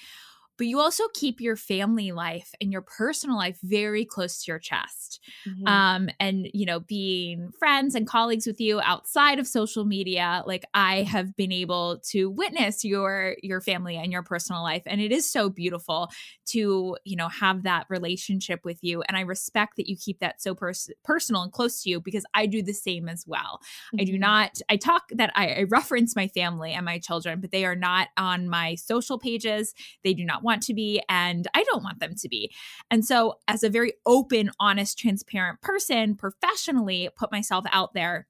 But 0.58 0.68
you 0.68 0.80
also 0.80 1.04
keep 1.14 1.40
your 1.42 1.56
family 1.56 2.12
life 2.12 2.52
and 2.62 2.72
your 2.72 2.82
personal 2.82 3.38
life 3.38 3.60
very 3.64 4.06
close 4.06 4.44
to 4.44 4.52
your 4.52 4.60
chest 4.60 5.20
Mhm. 5.46 5.68
um 5.68 6.10
and 6.20 6.48
you 6.54 6.66
know 6.66 6.80
being 6.80 7.52
friends 7.60 7.96
and 7.96 8.08
colleagues 8.08 8.46
with 8.48 8.60
you 8.60 8.80
outside 8.82 9.40
of 9.40 9.48
social 9.48 9.86
media 9.86 10.44
like 10.46 10.64
i 10.74 11.04
have 11.04 11.36
been 11.36 11.52
able 11.52 12.00
to 12.00 12.30
witness 12.30 12.84
your 12.84 13.36
your 13.44 13.62
family 13.62 13.96
and 13.98 14.12
your 14.12 14.24
personal 14.24 14.62
life 14.64 14.84
and 14.86 15.02
it 15.02 15.12
is 15.12 15.30
so 15.30 15.50
beautiful 15.50 16.10
to 16.46 16.96
you 17.04 17.16
know 17.16 17.28
have 17.28 17.64
that 17.64 17.86
relationship 17.90 18.62
with 18.64 18.80
you 18.84 19.02
and 19.04 19.18
i 19.18 19.22
respect 19.22 19.76
that 19.78 19.88
you 19.90 19.96
keep 19.98 20.20
that 20.20 20.42
so 20.42 20.56
pers- 20.56 20.90
personal 21.04 21.42
and 21.42 21.52
close 21.52 21.82
to 21.84 21.90
you 21.90 22.00
because 22.00 22.26
i 22.34 22.46
do 22.46 22.62
the 22.62 22.74
same 22.74 23.10
as 23.10 23.26
well 23.28 23.60
I 24.00 24.04
do 24.04 24.18
Mhm. 24.18 24.18
not, 24.18 24.60
I 24.70 24.78
talk 24.78 25.10
that 25.12 25.32
I, 25.36 25.48
I 25.54 25.64
reference 25.64 26.16
my 26.16 26.28
family 26.28 26.72
and 26.74 26.86
my 26.86 27.00
children, 27.00 27.42
but 27.42 27.52
they 27.52 27.66
are 27.66 27.76
not 27.76 28.10
on 28.18 28.48
my 28.48 28.76
social 28.76 29.18
pages. 29.18 29.74
They 30.04 30.14
do 30.14 30.24
not 30.24 30.44
want 30.48 30.64
to 30.64 30.74
be, 30.74 31.02
and 31.08 31.48
I 31.54 31.64
don't 31.64 31.84
want 31.84 32.00
them 32.00 32.16
to 32.16 32.28
be. 32.28 32.52
And 32.90 33.06
so, 33.06 33.36
as 33.48 33.62
a 33.62 33.70
very 33.70 33.94
open, 34.08 34.50
honest, 34.60 34.98
transparent 34.98 35.62
person, 35.62 36.16
professionally, 36.16 37.10
put 37.16 37.32
myself 37.32 37.66
out 37.72 37.94
there 37.94 38.26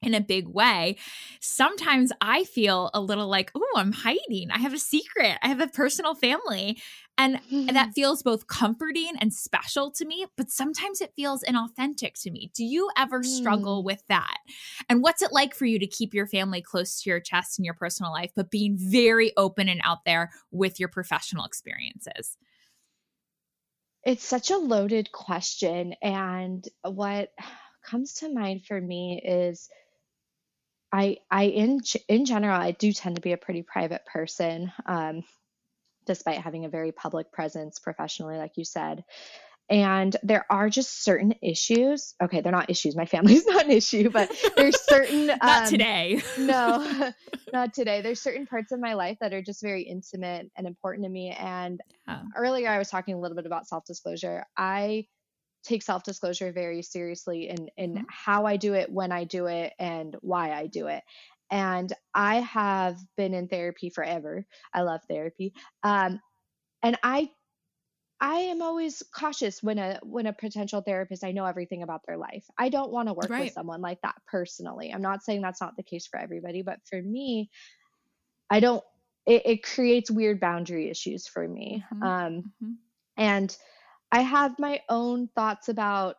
in 0.00 0.14
a 0.14 0.20
big 0.20 0.46
way. 0.48 0.96
Sometimes 1.40 2.12
I 2.20 2.44
feel 2.44 2.90
a 2.94 3.00
little 3.00 3.26
like, 3.28 3.50
oh, 3.54 3.72
I'm 3.76 3.92
hiding. 3.92 4.50
I 4.50 4.58
have 4.58 4.72
a 4.74 4.78
secret. 4.78 5.38
I 5.42 5.48
have 5.48 5.60
a 5.60 5.66
personal 5.68 6.14
family. 6.14 6.80
And 7.20 7.40
and 7.66 7.76
that 7.76 7.92
feels 7.94 8.22
both 8.22 8.46
comforting 8.46 9.10
and 9.20 9.34
special 9.34 9.90
to 9.90 10.04
me, 10.06 10.24
but 10.36 10.50
sometimes 10.50 11.00
it 11.00 11.12
feels 11.16 11.42
inauthentic 11.42 12.14
to 12.22 12.30
me. 12.30 12.50
Do 12.54 12.64
you 12.64 12.88
ever 12.96 13.24
struggle 13.24 13.82
Mm. 13.82 13.84
with 13.84 14.02
that? 14.08 14.38
And 14.88 15.02
what's 15.02 15.20
it 15.20 15.32
like 15.32 15.52
for 15.54 15.66
you 15.66 15.78
to 15.80 15.86
keep 15.86 16.14
your 16.14 16.28
family 16.28 16.62
close 16.62 17.02
to 17.02 17.10
your 17.10 17.20
chest 17.20 17.58
in 17.58 17.64
your 17.64 17.74
personal 17.74 18.12
life, 18.12 18.30
but 18.36 18.50
being 18.52 18.76
very 18.78 19.32
open 19.36 19.68
and 19.68 19.80
out 19.84 20.04
there 20.04 20.30
with 20.52 20.78
your 20.78 20.88
professional 20.88 21.44
experiences? 21.44 22.36
It's 24.04 24.24
such 24.24 24.50
a 24.50 24.56
loaded 24.56 25.12
question. 25.12 25.94
And 26.02 26.66
what 26.82 27.32
comes 27.84 28.14
to 28.14 28.32
mind 28.32 28.64
for 28.66 28.80
me 28.80 29.20
is 29.24 29.68
I, 30.92 31.18
I 31.30 31.44
in 31.44 31.80
in 32.08 32.24
general, 32.24 32.58
I 32.60 32.72
do 32.72 32.92
tend 32.92 33.16
to 33.16 33.20
be 33.20 33.32
a 33.32 33.36
pretty 33.38 33.62
private 33.62 34.04
person, 34.06 34.72
um, 34.86 35.22
despite 36.06 36.38
having 36.38 36.64
a 36.64 36.70
very 36.70 36.92
public 36.92 37.30
presence 37.32 37.78
professionally, 37.78 38.38
like 38.38 38.52
you 38.56 38.64
said. 38.64 39.04
And 39.70 40.16
there 40.22 40.46
are 40.50 40.70
just 40.70 41.04
certain 41.04 41.34
issues. 41.42 42.14
Okay, 42.22 42.40
they're 42.40 42.52
not 42.52 42.70
issues. 42.70 42.96
My 42.96 43.04
family's 43.04 43.46
not 43.48 43.66
an 43.66 43.70
issue, 43.70 44.10
but 44.10 44.30
there's 44.56 44.80
certain 44.80 45.30
Not 45.42 45.66
um, 45.66 45.70
today. 45.70 46.22
no, 46.38 47.12
not 47.52 47.74
today. 47.74 48.00
There's 48.00 48.22
certain 48.22 48.46
parts 48.46 48.72
of 48.72 48.80
my 48.80 48.94
life 48.94 49.18
that 49.20 49.34
are 49.34 49.42
just 49.42 49.62
very 49.62 49.82
intimate 49.82 50.50
and 50.56 50.66
important 50.66 51.04
to 51.04 51.10
me. 51.10 51.36
And 51.38 51.80
Yeah. 52.06 52.22
earlier, 52.34 52.68
I 52.70 52.78
was 52.78 52.88
talking 52.88 53.14
a 53.14 53.20
little 53.20 53.36
bit 53.36 53.44
about 53.46 53.68
self 53.68 53.84
disclosure. 53.84 54.46
I 54.56 55.06
take 55.68 55.82
self 55.82 56.04
disclosure 56.04 56.52
very 56.52 56.82
seriously 56.82 57.48
in, 57.48 57.70
in 57.76 58.00
Mhm. 58.00 58.06
how 58.08 58.46
I 58.46 58.56
do 58.56 58.74
it, 58.74 58.90
when 58.92 59.12
I 59.12 59.24
do 59.24 59.46
it, 59.46 59.74
and 59.78 60.16
why 60.22 60.52
I 60.52 60.66
do 60.68 60.88
it. 60.88 61.04
And 61.50 61.92
I 62.14 62.36
have 62.40 62.98
been 63.16 63.34
in 63.34 63.48
therapy 63.48 63.90
forever. 63.90 64.46
I 64.74 64.82
love 64.82 65.02
therapy. 65.08 65.54
Um, 65.84 66.20
and 66.82 66.98
I 67.02 67.30
I 68.20 68.36
am 68.40 68.62
always 68.62 69.02
cautious 69.14 69.62
when 69.62 69.78
a 69.78 70.00
when 70.02 70.26
a 70.26 70.32
potential 70.32 70.82
therapist 70.82 71.24
I 71.24 71.32
know 71.32 71.46
everything 71.46 71.82
about 71.84 72.02
their 72.06 72.16
life. 72.16 72.46
I 72.58 72.68
don't 72.68 72.92
want 72.92 73.08
to 73.08 73.14
work 73.14 73.30
Right. 73.30 73.38
with 73.38 73.50
someone 73.50 73.80
like 73.80 74.00
that 74.02 74.16
personally. 74.26 74.92
I'm 74.92 75.02
not 75.02 75.22
saying 75.24 75.42
that's 75.42 75.60
not 75.60 75.76
the 75.76 75.84
case 75.84 76.06
for 76.08 76.18
everybody, 76.18 76.62
but 76.62 76.80
for 76.90 77.00
me, 77.00 77.50
I 78.50 78.60
don't 78.60 78.84
it, 79.26 79.42
it 79.46 79.62
creates 79.62 80.10
weird 80.10 80.40
boundary 80.40 80.90
issues 80.90 81.26
for 81.26 81.46
me. 81.46 81.84
Mhm. 81.92 82.02
Um 82.02 82.46
Mhm. 82.62 82.78
and 83.16 83.56
I 84.12 84.20
have 84.22 84.58
my 84.58 84.80
own 84.88 85.28
thoughts 85.28 85.68
about 85.68 86.16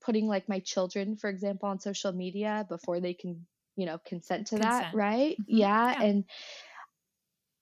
putting 0.00 0.28
like 0.28 0.48
my 0.48 0.60
children, 0.60 1.16
for 1.16 1.30
example, 1.30 1.68
on 1.68 1.80
social 1.80 2.12
media 2.12 2.66
before 2.68 3.00
they 3.00 3.14
can, 3.14 3.46
you 3.76 3.86
know, 3.86 3.98
consent 4.06 4.48
to 4.48 4.58
that, 4.58 4.86
Consent. 4.86 4.92
right? 4.92 5.38
Mhm. 5.40 5.46
Yeah. 5.46 5.94
Yeah. 5.94 6.00
And 6.00 6.24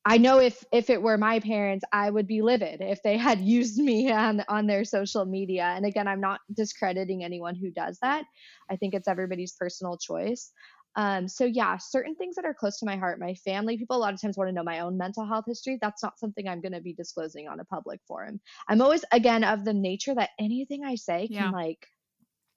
I 0.05 0.19
know 0.19 0.39
if 0.41 0.65
if 0.73 0.89
it 0.91 1.03
were 1.03 1.19
my 1.19 1.41
parents, 1.41 1.85
I 1.93 2.11
would 2.11 2.27
be 2.27 2.41
livid 2.43 2.81
if 2.81 3.03
they 3.03 3.19
had 3.19 3.41
used 3.41 3.79
me 3.79 4.11
on 4.11 4.43
on 4.49 4.67
their 4.67 4.85
social 4.85 5.25
media. 5.27 5.65
And 5.65 5.85
again, 5.87 6.09
I'm 6.09 6.21
not 6.21 6.41
discrediting 6.55 7.23
anyone 7.25 7.55
who 7.55 7.71
does 7.71 7.99
that. 8.03 8.25
I 8.71 8.77
think 8.77 8.95
it's 8.95 9.09
everybody's 9.09 9.55
personal 9.55 9.99
choice. 9.99 10.53
Um, 10.97 11.29
so 11.29 11.45
yeah, 11.45 11.77
certain 11.79 12.15
things 12.15 12.37
that 12.37 12.45
are 12.45 12.55
close 12.55 12.79
to 12.79 12.87
my 12.87 12.97
heart, 12.97 13.21
my 13.21 13.35
family, 13.35 13.79
people 13.79 13.97
a 13.97 13.99
lot 13.99 14.13
of 14.13 14.21
times 14.21 14.37
want 14.37 14.49
to 14.49 14.53
know 14.53 14.63
my 14.63 14.81
own 14.81 14.97
mental 14.97 15.25
health 15.25 15.45
history. 15.47 15.79
That's 15.81 16.03
not 16.03 16.19
something 16.19 16.49
I'm 16.49 16.61
going 16.61 16.73
to 16.73 16.81
be 16.81 16.93
disclosing 16.93 17.49
on 17.49 17.61
a 17.61 17.65
public 17.65 18.01
forum. 18.07 18.41
I'm 18.69 18.83
always 18.83 19.05
again 19.13 19.45
of 19.45 19.65
the 19.65 19.75
nature 19.75 20.15
that 20.15 20.31
anything 20.39 20.85
I 20.85 20.97
say 20.97 21.29
can 21.29 21.37
yeah. 21.37 21.51
like 21.51 21.87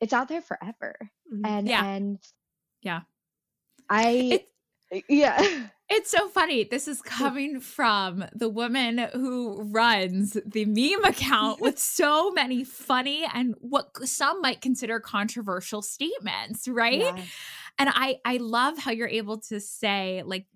it's 0.02 0.14
out 0.14 0.28
there 0.28 0.42
forever. 0.42 0.96
Mm-hmm. 1.34 1.46
And 1.46 1.68
yeah. 1.68 1.86
and 1.86 2.20
yeah. 2.82 3.02
I 3.90 4.46
it, 4.92 5.04
yeah. 5.08 5.68
It's 5.90 6.10
so 6.10 6.28
funny. 6.28 6.64
This 6.64 6.88
is 6.88 7.04
coming 7.04 7.60
from 7.60 8.26
the 8.34 8.50
woman 8.50 8.98
who 9.14 9.62
runs 9.62 10.36
the 10.44 10.66
meme 10.66 11.04
account 11.04 11.62
with 11.62 11.78
so 11.98 12.32
many 12.32 12.64
funny 12.64 13.28
and 13.32 13.54
what 13.60 13.96
some 14.08 14.42
might 14.42 14.60
consider 14.60 15.00
controversial 15.00 15.84
statements, 15.84 16.68
right? 16.68 17.00
Yeah. 17.00 17.24
And 17.80 17.90
I 17.92 18.18
I 18.26 18.38
love 18.38 18.78
how 18.78 18.92
you're 18.92 19.08
able 19.08 19.40
to 19.42 19.60
say 19.60 20.24
like 20.26 20.48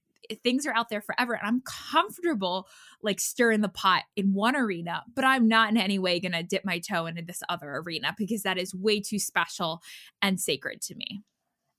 things 0.44 0.66
are 0.66 0.76
out 0.76 0.90
there 0.90 1.02
forever 1.02 1.34
and 1.34 1.48
I'm 1.48 1.62
comfortable 1.62 2.68
like 3.02 3.20
stirring 3.20 3.62
the 3.62 3.70
pot 3.70 4.04
in 4.16 4.34
one 4.34 4.56
arena, 4.56 5.04
but 5.16 5.24
I'm 5.24 5.48
not 5.48 5.70
in 5.70 5.78
any 5.78 6.00
way 6.00 6.20
going 6.20 6.34
to 6.34 6.44
dip 6.44 6.66
my 6.66 6.80
toe 6.80 7.06
into 7.06 7.22
this 7.22 7.42
other 7.50 7.78
arena 7.78 8.14
because 8.18 8.44
that 8.44 8.58
is 8.58 8.76
way 8.76 9.00
too 9.00 9.20
special 9.20 9.82
and 10.22 10.40
sacred 10.40 10.82
to 10.82 10.96
me. 10.96 11.22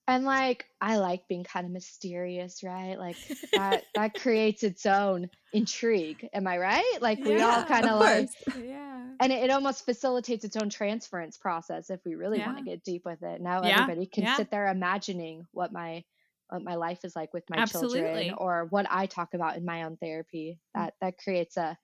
And 0.09 0.25
like 0.25 0.65
I 0.81 0.97
like 0.97 1.29
being 1.29 1.45
kind 1.45 1.67
of 1.67 1.71
mysterious, 1.71 2.63
right? 2.65 2.99
Like 2.99 3.17
that 3.53 3.85
that 3.95 4.15
creates 4.15 4.63
its 4.63 4.87
own 4.87 5.29
intrigue. 5.53 6.27
Am 6.33 6.47
I 6.47 6.57
right? 6.57 6.99
Like 7.03 7.23
we 7.23 7.37
yeah, 7.37 7.47
all 7.47 7.65
kind 7.65 7.85
of 7.85 8.01
like 8.01 8.31
yeah. 8.59 9.05
And 9.21 9.33
it, 9.33 9.45
it, 9.45 9.51
almost 9.51 9.85
facilitates 9.85 10.45
its 10.45 10.57
own 10.57 10.71
transference 10.71 11.37
process 11.37 11.91
if 11.91 12.01
we 12.07 12.15
really 12.15 12.39
yeah. 12.39 12.47
want 12.47 12.59
to 12.59 12.65
get 12.65 12.83
deep 12.85 13.05
with 13.05 13.23
it. 13.23 13.43
Now 13.43 13.63
yeah. 13.63 13.83
everybody 13.83 14.07
can 14.07 14.35
sit 14.35 14.51
there 14.51 14.69
imagining 14.69 15.47
what 15.53 15.73
my 15.73 16.03
what 16.49 16.65
my 16.65 16.77
life 16.77 17.05
is 17.05 17.15
like 17.15 17.35
with 17.35 17.45
my 17.51 17.59
Absolutely. 17.59 18.01
children 18.01 18.35
or 18.39 18.67
what 18.71 18.87
I 18.89 19.05
talk 19.05 19.35
about 19.35 19.59
in 19.59 19.67
my 19.67 19.83
own 19.83 19.99
therapy. 19.99 20.59
Mm. 20.59 20.81
That 20.81 20.95
that 21.03 21.19
creates 21.19 21.59
a 21.59 21.77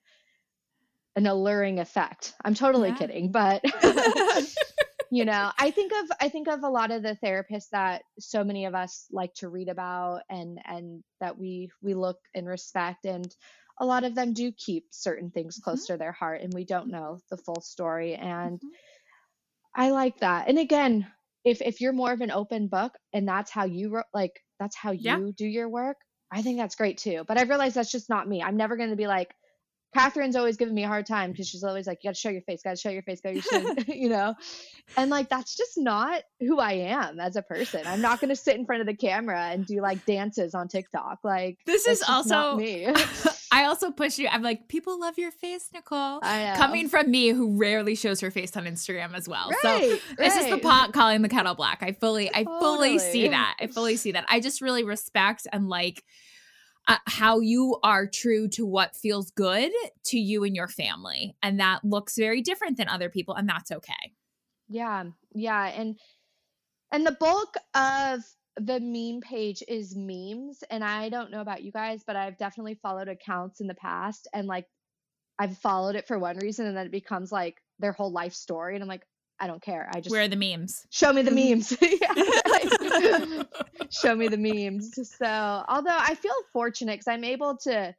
an 1.15 1.27
alluring 1.27 1.79
effect. 1.79 2.33
I'm 2.43 2.55
totally 2.55 2.91
kidding, 2.93 3.31
but 3.31 3.63
you 5.15 5.23
know 5.23 5.49
i 5.57 5.71
think 5.71 5.93
of 5.93 6.11
i 6.19 6.27
think 6.27 6.49
of 6.49 6.63
a 6.63 6.69
lot 6.69 6.91
of 6.91 7.01
the 7.01 7.17
therapists 7.23 7.69
that 7.71 8.03
so 8.19 8.43
many 8.43 8.65
of 8.65 8.75
us 8.75 9.05
like 9.11 9.33
to 9.33 9.47
read 9.47 9.69
about 9.69 10.21
and 10.29 10.59
and 10.65 11.01
that 11.21 11.37
we 11.37 11.69
we 11.81 11.93
look 11.93 12.17
and 12.35 12.45
respect 12.45 13.05
and 13.05 13.33
a 13.79 13.85
lot 13.85 14.03
of 14.03 14.13
them 14.13 14.33
do 14.33 14.51
keep 14.51 14.85
certain 14.91 15.31
things 15.31 15.59
close 15.63 15.85
mm-hmm. 15.85 15.93
to 15.93 15.97
their 15.97 16.11
heart 16.11 16.41
and 16.41 16.53
we 16.53 16.65
don't 16.65 16.89
know 16.89 17.17
the 17.29 17.37
full 17.37 17.61
story 17.61 18.15
and 18.15 18.57
mm-hmm. 18.57 19.81
i 19.81 19.89
like 19.89 20.19
that 20.19 20.49
and 20.49 20.59
again 20.59 21.07
if 21.45 21.61
if 21.61 21.79
you're 21.79 21.93
more 21.93 22.11
of 22.11 22.19
an 22.19 22.31
open 22.31 22.67
book 22.67 22.91
and 23.13 23.25
that's 23.25 23.51
how 23.51 23.63
you 23.63 24.01
like 24.13 24.41
that's 24.59 24.75
how 24.75 24.91
you 24.91 24.99
yeah. 25.01 25.19
do 25.37 25.45
your 25.45 25.69
work 25.69 25.97
i 26.33 26.41
think 26.41 26.57
that's 26.57 26.75
great 26.75 26.97
too 26.97 27.23
but 27.25 27.37
i 27.37 27.43
realize 27.43 27.73
that's 27.73 27.91
just 27.91 28.09
not 28.09 28.27
me 28.27 28.43
i'm 28.43 28.57
never 28.57 28.75
going 28.75 28.89
to 28.89 28.97
be 28.97 29.07
like 29.07 29.33
Kathryn's 29.95 30.35
always 30.35 30.57
giving 30.57 30.75
me 30.75 30.83
a 30.83 30.87
hard 30.87 31.05
time 31.05 31.31
because 31.31 31.47
she's 31.47 31.63
always 31.63 31.87
like, 31.87 32.03
"You 32.03 32.09
got 32.09 32.15
to 32.15 32.19
show 32.19 32.29
your 32.29 32.41
face, 32.41 32.61
got 32.61 32.71
to 32.71 32.75
show 32.75 32.89
your 32.89 33.03
face, 33.03 33.21
got 33.21 33.33
to 33.33 33.41
show," 33.41 33.75
you 33.93 34.09
know, 34.09 34.35
and 34.97 35.09
like 35.09 35.29
that's 35.29 35.55
just 35.55 35.77
not 35.77 36.23
who 36.41 36.59
I 36.59 36.73
am 36.73 37.19
as 37.19 37.37
a 37.37 37.41
person. 37.41 37.81
I'm 37.85 38.01
not 38.01 38.19
going 38.19 38.29
to 38.29 38.35
sit 38.35 38.57
in 38.57 38.65
front 38.65 38.81
of 38.81 38.87
the 38.87 38.95
camera 38.95 39.39
and 39.39 39.65
do 39.65 39.81
like 39.81 40.05
dances 40.05 40.53
on 40.53 40.67
TikTok. 40.67 41.19
Like 41.23 41.59
this 41.65 41.87
is 41.87 42.03
also 42.03 42.57
me. 42.57 42.87
I 43.51 43.65
also 43.65 43.89
push 43.89 44.17
you. 44.17 44.27
I'm 44.29 44.41
like, 44.41 44.67
people 44.67 44.99
love 44.99 45.17
your 45.17 45.31
face, 45.31 45.69
Nicole. 45.73 46.19
Coming 46.19 46.89
from 46.89 47.09
me, 47.09 47.29
who 47.29 47.57
rarely 47.57 47.95
shows 47.95 48.19
her 48.19 48.29
face 48.29 48.57
on 48.57 48.65
Instagram 48.65 49.13
as 49.13 49.29
well. 49.29 49.49
Right, 49.49 49.59
so 49.61 49.69
right. 49.69 50.01
this 50.17 50.35
is 50.35 50.49
the 50.49 50.57
pot 50.57 50.91
calling 50.91 51.21
the 51.21 51.29
kettle 51.29 51.55
black. 51.55 51.81
I 51.81 51.93
fully, 51.93 52.29
I 52.35 52.43
fully 52.43 52.99
see 52.99 53.29
that. 53.29 53.55
I 53.61 53.67
fully 53.67 53.95
see 53.95 54.11
that. 54.11 54.25
I 54.27 54.41
just 54.41 54.59
really 54.59 54.83
respect 54.83 55.47
and 55.53 55.69
like 55.69 56.03
uh, 56.87 56.97
how 57.07 57.39
you 57.39 57.77
are 57.83 58.07
true 58.07 58.47
to 58.49 58.65
what 58.65 58.95
feels 58.95 59.31
good 59.31 59.71
to 60.05 60.19
you 60.19 60.43
and 60.43 60.55
your 60.55 60.67
family. 60.67 61.35
And 61.41 61.59
that 61.59 61.83
looks 61.83 62.15
very 62.15 62.41
different 62.41 62.77
than 62.77 62.87
other 62.87 63.09
people, 63.09 63.35
and 63.35 63.49
that's 63.49 63.71
okay. 63.71 64.13
Yeah. 64.67 65.05
Yeah. 65.33 65.67
And, 65.67 65.97
and 66.91 67.05
the 67.05 67.17
bulk 67.19 67.55
of 67.73 68.21
the 68.57 68.79
meme 68.79 69.21
page 69.21 69.63
is 69.67 69.95
memes. 69.95 70.63
And 70.69 70.83
I 70.83 71.09
don't 71.09 71.31
know 71.31 71.41
about 71.41 71.63
you 71.63 71.71
guys, 71.71 72.03
but 72.05 72.15
I've 72.15 72.37
definitely 72.37 72.75
followed 72.75 73.07
accounts 73.07 73.59
in 73.59 73.67
the 73.67 73.75
past 73.75 74.27
and 74.33 74.47
like 74.47 74.65
I've 75.37 75.57
followed 75.57 75.95
it 75.95 76.07
for 76.07 76.17
one 76.17 76.37
reason 76.37 76.65
and 76.65 76.77
then 76.77 76.85
it 76.85 76.91
becomes 76.91 77.31
like 77.31 77.61
their 77.79 77.91
whole 77.91 78.11
life 78.11 78.33
story. 78.33 78.75
And 78.75 78.83
I'm 78.83 78.87
like, 78.87 79.05
I 79.39 79.47
don't 79.47 79.61
care. 79.61 79.89
I 79.93 79.99
just 79.99 80.11
where 80.11 80.23
are 80.23 80.27
the 80.27 80.35
memes? 80.35 80.85
Show 80.89 81.11
me 81.11 81.21
the 81.21 81.31
memes. 81.39 81.69
show 83.91 84.15
me 84.15 84.27
the 84.27 84.37
memes. 84.37 84.91
So, 85.17 85.63
although 85.67 85.97
I 85.97 86.15
feel 86.15 86.33
fortunate 86.53 86.93
because 86.93 87.07
I'm 87.07 87.23
able 87.23 87.57
to 87.63 87.93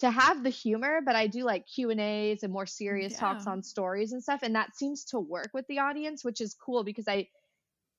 to 0.00 0.10
have 0.10 0.42
the 0.42 0.50
humor, 0.50 1.00
but 1.04 1.14
I 1.14 1.26
do 1.26 1.44
like 1.44 1.66
Q 1.66 1.90
and 1.90 2.00
A's 2.00 2.42
and 2.42 2.52
more 2.52 2.66
serious 2.66 3.12
yeah. 3.12 3.20
talks 3.20 3.46
on 3.46 3.62
stories 3.62 4.12
and 4.12 4.22
stuff, 4.22 4.40
and 4.42 4.54
that 4.54 4.76
seems 4.76 5.04
to 5.06 5.20
work 5.20 5.50
with 5.54 5.66
the 5.68 5.78
audience, 5.78 6.24
which 6.24 6.40
is 6.40 6.54
cool 6.54 6.84
because 6.84 7.06
I 7.08 7.28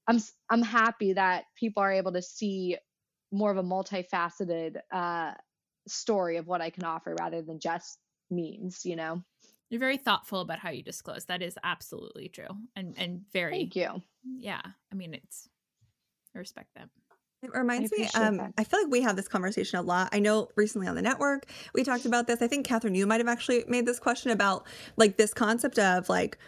I'm 0.07 0.19
I'm 0.49 0.61
happy 0.61 1.13
that 1.13 1.45
people 1.57 1.83
are 1.83 1.91
able 1.91 2.13
to 2.13 2.21
see 2.21 2.77
more 3.31 3.51
of 3.51 3.57
a 3.57 3.63
multifaceted 3.63 4.77
uh, 4.91 5.33
story 5.87 6.37
of 6.37 6.47
what 6.47 6.61
I 6.61 6.69
can 6.69 6.83
offer 6.83 7.15
rather 7.19 7.41
than 7.41 7.59
just 7.59 7.97
memes, 8.29 8.85
you 8.85 8.95
know. 8.95 9.23
You're 9.69 9.79
very 9.79 9.97
thoughtful 9.97 10.41
about 10.41 10.59
how 10.59 10.69
you 10.69 10.83
disclose. 10.83 11.25
That 11.25 11.41
is 11.41 11.57
absolutely 11.63 12.29
true. 12.29 12.47
And 12.75 12.95
and 12.97 13.21
very 13.31 13.51
Thank 13.51 13.75
you. 13.75 14.01
Yeah. 14.37 14.61
I 14.91 14.95
mean 14.95 15.13
it's 15.13 15.49
I 16.35 16.39
respect 16.39 16.69
that. 16.75 16.89
It 17.41 17.51
reminds 17.53 17.91
me, 17.91 18.07
um, 18.15 18.37
that. 18.37 18.53
I 18.57 18.63
feel 18.63 18.81
like 18.81 18.91
we 18.91 19.01
have 19.01 19.15
this 19.15 19.27
conversation 19.27 19.77
a 19.77 19.81
lot. 19.81 20.09
I 20.11 20.19
know 20.19 20.49
recently 20.55 20.87
on 20.87 20.95
the 20.95 21.01
network, 21.01 21.45
we 21.75 21.83
talked 21.83 22.05
about 22.05 22.25
this. 22.25 22.41
I 22.41 22.47
think 22.47 22.65
Kathryn, 22.65 22.95
you 22.95 23.05
might 23.05 23.19
have 23.19 23.27
actually 23.27 23.63
made 23.67 23.85
this 23.85 23.99
question 23.99 24.31
about 24.31 24.65
like 24.97 25.17
this 25.17 25.33
concept 25.33 25.77
of 25.77 26.09
like 26.09 26.39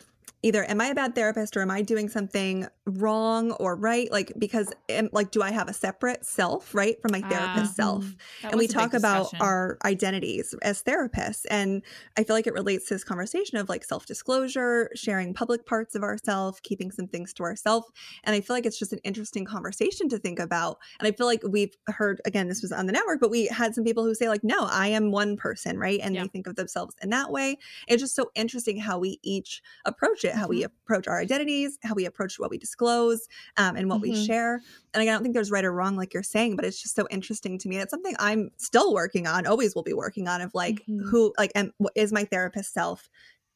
either 0.42 0.70
am 0.70 0.82
I 0.82 0.88
a 0.88 0.96
bad 0.96 1.14
therapist 1.14 1.56
or 1.56 1.62
am 1.62 1.72
I 1.72 1.82
doing 1.82 2.10
something 2.10 2.68
wrong 2.88 3.52
or 3.52 3.76
right? 3.76 4.12
Like, 4.12 4.32
because 4.38 4.72
like, 5.12 5.32
do 5.32 5.42
I 5.42 5.52
have 5.52 5.68
a 5.68 5.74
separate 5.74 6.26
self, 6.26 6.74
right, 6.74 7.00
from 7.02 7.12
my 7.12 7.22
therapist 7.22 7.76
self? 7.76 8.06
And 8.44 8.56
we 8.56 8.68
talk 8.68 8.94
about 8.94 9.30
our 9.40 9.78
identities 9.84 10.56
as 10.62 10.82
therapists. 10.84 11.46
And 11.50 11.84
I 12.18 12.24
feel 12.24 12.36
like 12.36 12.48
it 12.48 12.54
relates 12.54 12.88
to 12.88 12.96
this 12.96 13.04
conversation 13.04 13.58
of 13.58 13.70
like 13.70 13.84
self 13.84 14.06
disclosure, 14.06 14.90
sharing 14.96 15.34
public 15.34 15.66
parts 15.66 15.96
of 15.96 16.04
ourselves, 16.04 16.60
keeping 16.62 16.92
some 16.92 17.08
things 17.08 17.34
to 17.34 17.44
ourselves. 17.44 17.88
And 18.24 18.36
I 18.36 18.42
feel 18.42 18.56
like 18.56 18.66
it's 18.66 18.80
just 18.80 18.94
an 18.94 19.00
interesting 19.04 19.46
conversation 19.46 20.10
to 20.10 20.18
think 20.18 20.40
about. 20.40 20.78
And 21.00 21.08
I 21.08 21.12
feel 21.12 21.28
like 21.28 21.42
we've 21.48 21.76
heard, 21.88 22.22
again, 22.26 22.48
this 22.48 22.62
was 22.62 22.72
on 22.72 22.86
the 22.86 22.94
network, 22.94 23.20
but 23.20 23.32
we 23.32 23.48
had 23.48 23.76
some 23.76 23.84
people 23.84 24.06
who 24.06 24.16
say, 24.16 24.30
like, 24.30 24.44
no, 24.44 24.68
I 24.72 24.88
am 24.88 25.12
one 25.12 25.38
person, 25.38 25.78
right? 25.78 26.00
And 26.02 26.16
yeah. 26.16 26.24
they 26.24 26.28
think 26.30 26.48
of 26.48 26.56
themselves 26.56 26.96
in 27.02 27.10
that 27.10 27.32
way. 27.32 27.58
It's 27.88 28.02
just 28.02 28.16
so 28.16 28.32
interesting 28.36 28.78
how 28.78 28.98
we 29.00 29.20
each 29.24 29.62
approach 29.86 30.24
it 30.24 30.38
how 30.38 30.44
mm-hmm. 30.44 30.50
we 30.52 30.64
approach 30.64 31.08
our 31.08 31.20
identities, 31.20 31.78
how 31.84 31.96
we 31.96 32.06
approach 32.06 32.40
what 32.40 32.50
we 32.50 32.58
disclose, 32.78 33.28
um, 33.58 33.76
and 33.76 33.90
what 33.90 34.02
mm-hmm. 34.02 34.12
we 34.12 34.26
share. 34.26 34.62
And 34.94 35.02
I 35.02 35.06
don't 35.06 35.22
think 35.22 35.34
there's 35.34 35.52
right 35.52 35.66
or 35.66 35.74
wrong, 35.74 35.96
like 35.96 36.14
you're 36.14 36.24
saying, 36.24 36.56
but 36.56 36.66
it's 36.66 36.82
just 36.82 36.96
so 36.96 37.08
interesting 37.10 37.58
to 37.60 37.70
me. 37.70 37.78
It's 37.78 37.92
something 37.92 38.16
I'm 38.20 38.52
still 38.58 38.94
working 38.94 39.28
on, 39.28 39.46
always 39.46 39.76
will 39.76 39.84
be 39.84 39.94
working 39.94 40.28
on. 40.28 40.42
Of 40.42 40.54
like, 40.54 40.76
mm-hmm. 40.82 41.08
who, 41.10 41.34
like, 41.38 41.52
am, 41.56 41.72
is 41.96 42.12
my 42.12 42.26
therapist 42.26 42.74
self 42.74 43.10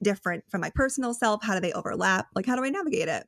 different 0.04 0.44
from 0.50 0.62
my 0.62 0.72
personal 0.72 1.14
self? 1.14 1.44
How 1.44 1.54
do 1.54 1.62
they 1.62 1.74
overlap? 1.74 2.28
Like, 2.36 2.46
how 2.46 2.56
do 2.56 2.64
I 2.64 2.70
navigate 2.70 3.08
it? 3.08 3.28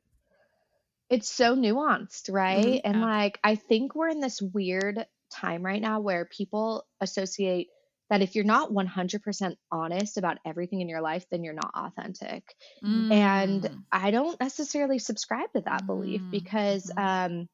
It's 1.10 1.30
so 1.30 1.54
nuanced, 1.54 2.32
right? 2.32 2.64
Mm-hmm. 2.64 2.90
And 2.90 3.00
like, 3.00 3.38
I 3.44 3.54
think 3.54 3.94
we're 3.94 4.08
in 4.08 4.20
this 4.20 4.40
weird 4.40 5.06
time 5.30 5.62
right 5.62 5.80
now 5.80 6.00
where 6.00 6.24
people 6.24 6.86
associate 7.00 7.68
that 8.14 8.22
if 8.22 8.36
you're 8.36 8.44
not 8.44 8.70
100% 8.70 9.56
honest 9.72 10.18
about 10.18 10.38
everything 10.46 10.80
in 10.80 10.88
your 10.88 11.00
life, 11.00 11.26
then 11.32 11.42
you're 11.42 11.52
not 11.52 11.72
authentic. 11.74 12.44
Mm. 12.84 13.12
And 13.12 13.84
I 13.90 14.12
don't 14.12 14.38
necessarily 14.38 15.00
subscribe 15.00 15.52
to 15.56 15.62
that 15.62 15.82
mm. 15.82 15.86
belief 15.86 16.22
because 16.30 16.92
mm-hmm. 16.96 17.32
um, 17.34 17.48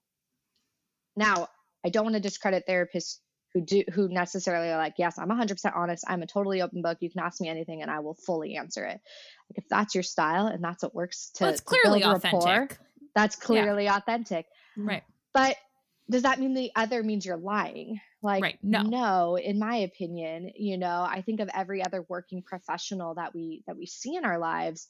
now 1.17 1.49
I 1.83 1.89
don't 1.89 2.05
want 2.05 2.17
to 2.17 2.21
discredit 2.21 2.65
therapists 2.69 3.21
who 3.55 3.63
do 3.63 3.85
who 3.91 4.11
necessarily 4.11 4.69
are 4.69 4.77
like, 4.77 4.97
yes, 4.99 5.19
I'm 5.19 5.31
100% 5.31 5.75
honest. 5.75 6.05
I'm 6.07 6.21
a 6.21 6.27
totally 6.27 6.61
open 6.61 6.83
book. 6.83 6.99
You 7.01 7.11
can 7.11 7.23
ask 7.23 7.41
me 7.41 7.49
anything 7.49 7.81
and 7.81 7.91
I 7.91 8.01
will 8.01 8.19
fully 8.27 8.57
answer 8.57 8.85
it. 8.85 9.01
Like 9.49 9.57
if 9.57 9.65
that's 9.71 9.95
your 9.95 10.05
style 10.05 10.47
and 10.47 10.63
that's 10.63 10.83
what 10.83 10.95
works 10.95 11.31
to, 11.37 11.45
well, 11.45 11.53
it's 11.55 11.63
clearly 11.63 12.01
to 12.01 12.11
authentic. 12.11 12.47
Rapport, 12.47 12.69
that's 13.15 13.37
clearly 13.37 13.85
yeah. 13.85 13.97
authentic. 13.97 14.45
Right. 14.77 15.05
But 15.33 15.57
does 16.11 16.23
that 16.23 16.41
mean 16.41 16.55
the 16.55 16.73
other 16.77 17.03
means 17.03 17.25
you're 17.25 17.37
lying? 17.37 18.01
Like, 18.23 18.43
right. 18.43 18.59
no. 18.63 18.83
no, 18.83 19.37
in 19.37 19.59
my 19.59 19.77
opinion, 19.77 20.51
you 20.55 20.77
know, 20.77 21.07
I 21.09 21.23
think 21.23 21.41
of 21.41 21.49
every 21.55 21.83
other 21.83 22.05
working 22.09 22.43
professional 22.43 23.15
that 23.15 23.35
we 23.35 23.63
that 23.67 23.77
we 23.77 23.87
see 23.87 24.17
in 24.17 24.25
our 24.25 24.39
lives, 24.39 24.89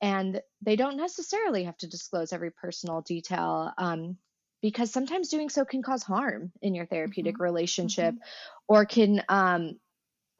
and 0.00 0.40
they 0.62 0.76
don't 0.76 0.96
necessarily 0.96 1.64
have 1.64 1.76
to 1.78 1.86
disclose 1.86 2.32
every 2.32 2.50
personal 2.50 3.02
detail, 3.02 3.72
um, 3.78 4.16
because 4.60 4.90
sometimes 4.90 5.28
doing 5.28 5.50
so 5.50 5.64
can 5.64 5.82
cause 5.82 6.02
harm 6.02 6.50
in 6.62 6.74
your 6.74 6.86
therapeutic 6.86 7.34
mm-hmm. 7.34 7.44
relationship, 7.44 8.14
mm-hmm. 8.14 8.74
or 8.74 8.84
can 8.84 9.22
um, 9.28 9.78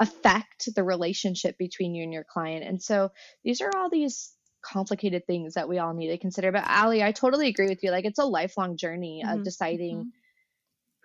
affect 0.01 0.75
the 0.75 0.83
relationship 0.83 1.57
between 1.57 1.95
you 1.95 2.03
and 2.03 2.13
your 2.13 2.25
client. 2.25 2.65
And 2.65 2.83
so 2.83 3.11
these 3.45 3.61
are 3.61 3.71
all 3.77 3.91
these 3.91 4.33
complicated 4.65 5.27
things 5.27 5.55
that 5.55 5.69
we 5.69 5.79
all 5.79 5.95
need 5.95 6.09
to 6.09 6.19
consider. 6.19 6.51
But 6.51 6.65
Allie, 6.67 7.03
I 7.03 7.13
totally 7.13 7.49
agree 7.49 7.69
with 7.69 7.83
you. 7.83 7.91
Like 7.91 8.05
it's 8.05 8.19
a 8.19 8.25
lifelong 8.25 8.77
journey 8.77 9.23
mm-hmm. 9.25 9.39
of 9.39 9.45
deciding 9.45 9.99
mm-hmm. 9.99 10.09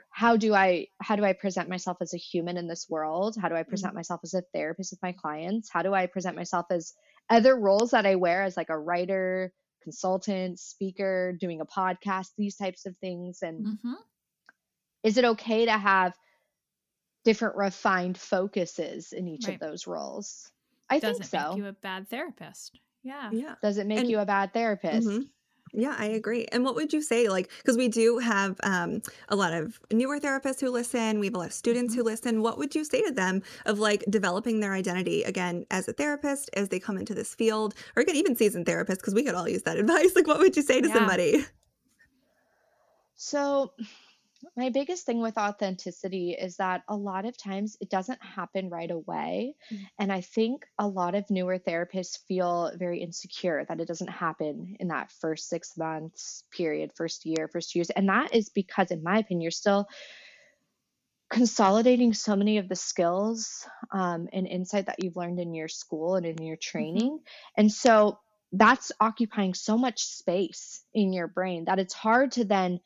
how 0.10 0.38
do 0.38 0.54
I 0.54 0.88
how 1.02 1.16
do 1.16 1.24
I 1.24 1.34
present 1.34 1.70
myself 1.70 1.98
as 2.02 2.14
a 2.14 2.18
human 2.18 2.58
in 2.58 2.68
this 2.68 2.88
world? 2.90 3.36
How 3.40 3.50
do 3.50 3.56
I 3.56 3.64
present 3.64 3.92
mm-hmm. 3.92 3.98
myself 3.98 4.22
as 4.24 4.34
a 4.34 4.44
therapist 4.54 4.92
with 4.92 5.02
my 5.04 5.12
clients? 5.12 5.70
How 5.72 5.82
do 5.82 5.94
I 5.94 6.08
present 6.08 6.36
myself 6.36 6.68
as 6.72 6.94
other 7.30 7.56
roles 7.60 7.92
that 7.92 8.06
I 8.06 8.16
wear 8.16 8.44
as 8.44 8.58
like 8.58 8.70
a 8.70 8.80
writer, 8.80 9.54
consultant, 9.84 10.60
speaker, 10.60 11.36
doing 11.40 11.62
a 11.62 11.66
podcast, 11.66 12.30
these 12.38 12.56
types 12.56 12.86
of 12.86 12.96
things 12.98 13.40
and 13.42 13.66
mm-hmm. 13.66 13.94
is 15.04 15.18
it 15.18 15.26
okay 15.26 15.66
to 15.66 15.78
have 15.78 16.14
different 17.26 17.58
refined 17.58 18.18
focuses 18.18 19.12
in 19.12 19.28
each 19.28 19.48
right. 19.48 19.56
of 19.56 19.60
those 19.60 19.86
roles? 19.86 20.50
I 20.90 21.00
Doesn't 21.00 21.24
think 21.24 21.44
so. 21.44 21.50
Make 21.50 21.58
you 21.58 21.68
a 21.68 21.74
bad 21.74 22.10
therapist. 22.10 22.80
Yeah. 23.04 23.30
Yeah. 23.32 23.56
Does 23.62 23.78
it 23.78 23.88
make 23.88 24.00
and, 24.00 24.10
you 24.10 24.20
a 24.20 24.26
bad 24.26 24.54
therapist? 24.54 25.08
Mm-hmm. 25.08 25.22
Yeah, 25.74 25.96
I 25.98 26.06
agree. 26.06 26.48
And 26.52 26.64
what 26.64 26.76
would 26.76 26.92
you 26.94 27.02
say, 27.02 27.30
like, 27.30 27.52
because 27.58 27.78
we 27.78 27.88
do 27.88 28.18
have 28.18 28.60
um, 28.64 29.02
a 29.30 29.36
lot 29.36 29.54
of 29.54 29.80
newer 29.92 30.20
therapists 30.20 30.60
who 30.62 30.70
listen, 30.70 31.20
we 31.20 31.28
have 31.28 31.36
a 31.36 31.38
lot 31.38 31.48
of 31.48 31.54
students 31.54 31.94
mm-hmm. 31.94 32.02
who 32.02 32.06
listen. 32.06 32.42
What 32.42 32.58
would 32.58 32.74
you 32.74 32.84
say 32.84 33.02
to 33.04 33.12
them 33.12 33.44
of 33.66 33.80
like 33.80 34.04
developing 34.10 34.60
their 34.60 34.74
identity 34.74 35.24
again 35.24 35.66
as 35.70 35.88
a 35.88 35.94
therapist 35.94 36.50
as 36.54 36.70
they 36.70 36.80
come 36.80 36.98
into 36.98 37.14
this 37.14 37.36
field, 37.36 37.76
or 37.96 38.02
again, 38.02 38.16
even 38.16 38.36
seasoned 38.36 38.66
therapists, 38.66 38.98
because 38.98 39.14
we 39.14 39.24
could 39.24 39.36
all 39.36 39.48
use 39.48 39.64
that 39.64 39.78
advice. 39.80 40.16
Like, 40.16 40.28
what 40.28 40.40
would 40.40 40.56
you 40.56 40.64
say 40.64 40.82
to 40.82 40.88
yeah. 40.88 40.94
somebody? 40.94 41.46
So, 43.16 43.74
my 44.56 44.70
biggest 44.70 45.06
thing 45.06 45.22
with 45.22 45.38
authenticity 45.38 46.32
is 46.32 46.58
that 46.58 46.84
a 46.88 46.96
lot 46.96 47.26
of 47.26 47.38
times 47.38 47.78
it 47.82 47.90
doesn't 47.90 48.22
happen 48.24 48.70
right 48.70 48.90
away. 48.90 49.56
Mm-hmm. 49.72 49.84
And 50.00 50.12
I 50.12 50.22
think 50.22 50.66
a 50.78 50.88
lot 50.88 51.16
of 51.16 51.30
newer 51.30 51.60
therapists 51.60 52.20
feel 52.28 52.72
very 52.78 53.02
insecure 53.02 53.66
that 53.68 53.80
it 53.80 53.88
doesn't 53.88 54.10
happen 54.10 54.78
in 54.80 54.90
that 54.90 55.12
first 55.12 55.50
six 55.50 55.78
months 55.78 56.44
period, 56.52 56.92
first 56.96 57.26
year, 57.26 57.48
first 57.48 57.76
years. 57.76 57.90
And 57.90 58.08
that 58.10 58.34
is 58.34 58.50
because, 58.50 58.92
in 58.92 59.04
my 59.04 59.20
opinion, 59.20 59.42
you're 59.42 59.52
still 59.52 59.88
consolidating 61.30 62.14
so 62.14 62.36
many 62.36 62.58
of 62.58 62.68
the 62.68 62.76
skills 62.76 63.68
um, 63.92 64.28
and 64.34 64.48
insight 64.48 64.88
that 64.88 65.04
you've 65.04 65.18
learned 65.18 65.40
in 65.40 65.54
your 65.54 65.68
school 65.68 66.16
and 66.16 66.26
in 66.26 66.42
your 66.42 66.56
mm-hmm. 66.56 66.78
training. 66.78 67.12
Mm-hmm. 67.12 67.58
And 67.58 67.72
so 67.72 68.20
that's 68.52 68.92
occupying 69.00 69.54
so 69.54 69.78
much 69.78 70.04
space 70.04 70.84
in 70.94 71.14
your 71.14 71.28
brain 71.28 71.66
that 71.66 71.78
it's 71.78 71.94
hard 71.94 72.32
to 72.32 72.46
then 72.46 72.80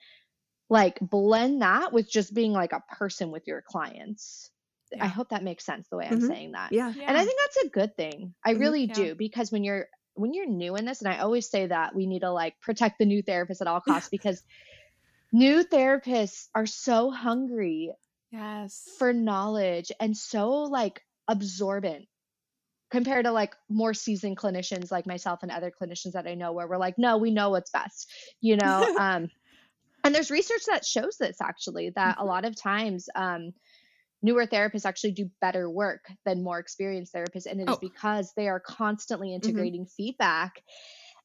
like 0.70 0.98
blend 1.02 1.62
that 1.62 1.94
with 1.94 2.10
just 2.10 2.34
being 2.34 2.52
like 2.52 2.74
a 2.74 2.84
person 2.96 3.32
with 3.32 3.48
your 3.48 3.62
clients. 3.62 4.50
Yeah. 4.92 5.06
I 5.06 5.08
hope 5.08 5.30
that 5.30 5.44
makes 5.44 5.66
sense 5.66 5.88
the 5.90 5.98
way 5.98 6.06
I'm 6.06 6.20
mm-hmm. 6.20 6.28
saying 6.28 6.52
that. 6.52 6.72
Yeah. 6.72 6.94
yeah. 6.96 7.06
And 7.08 7.18
I 7.18 7.26
think 7.26 7.40
that's 7.40 7.66
a 7.66 7.70
good 7.70 7.96
thing. 7.96 8.34
I 8.46 8.52
mm-hmm. 8.52 8.62
really 8.62 8.86
yeah. 8.86 8.94
do 8.94 9.16
because 9.16 9.52
when 9.52 9.64
you're 9.64 9.88
when 10.16 10.34
you're 10.34 10.48
new 10.48 10.76
in 10.76 10.86
this 10.86 11.02
and 11.02 11.12
I 11.12 11.20
always 11.20 11.50
say 11.50 11.68
that 11.68 11.96
we 11.96 12.06
need 12.06 12.22
to 12.22 12.32
like 12.32 12.60
protect 12.62 13.00
the 13.00 13.06
new 13.06 13.22
therapist 13.22 13.62
at 13.62 13.68
all 13.68 13.82
costs 13.82 14.10
because 14.10 14.42
new 15.32 15.64
therapists 15.64 16.48
are 16.54 16.68
so 16.68 17.10
hungry 17.10 17.92
yes 18.32 18.88
for 19.00 19.14
knowledge 19.14 19.92
and 20.00 20.16
so 20.16 20.52
like 20.64 21.02
absorbent 21.28 22.08
compared 22.92 23.26
to 23.26 23.32
like 23.32 23.56
more 23.70 23.96
seasoned 23.96 24.38
clinicians 24.38 24.92
like 24.92 25.08
myself 25.08 25.42
and 25.42 25.52
other 25.52 25.72
clinicians 25.72 26.12
that 26.12 26.28
I 26.28 26.36
know 26.36 26.52
where 26.52 26.68
we're 26.68 26.78
like 26.78 27.00
no 27.00 27.18
we 27.18 27.32
know 27.32 27.50
what's 27.50 27.72
best 27.72 28.12
you 28.40 28.56
know 28.58 28.96
um 29.00 29.30
and 30.04 30.14
there's 30.14 30.32
research 30.32 30.64
that 30.68 30.86
shows 30.86 31.18
this 31.18 31.38
actually 31.42 31.92
that 31.96 32.16
mm-hmm. 32.16 32.24
a 32.24 32.30
lot 32.30 32.46
of 32.46 32.56
times 32.56 33.10
um, 33.16 33.54
newer 34.22 34.48
therapists 34.48 34.86
actually 34.86 35.12
do 35.12 35.30
better 35.42 35.70
work 35.70 36.06
than 36.26 36.44
more 36.44 36.60
experienced 36.60 37.14
therapists 37.14 37.46
and 37.46 37.62
it 37.62 37.70
oh. 37.70 37.74
is 37.74 37.80
because 37.80 38.32
they 38.36 38.48
are 38.48 38.60
constantly 38.60 39.30
mm-hmm. 39.30 39.46
integrating 39.48 39.82
mm-hmm. 39.82 39.96
feedback 39.96 40.62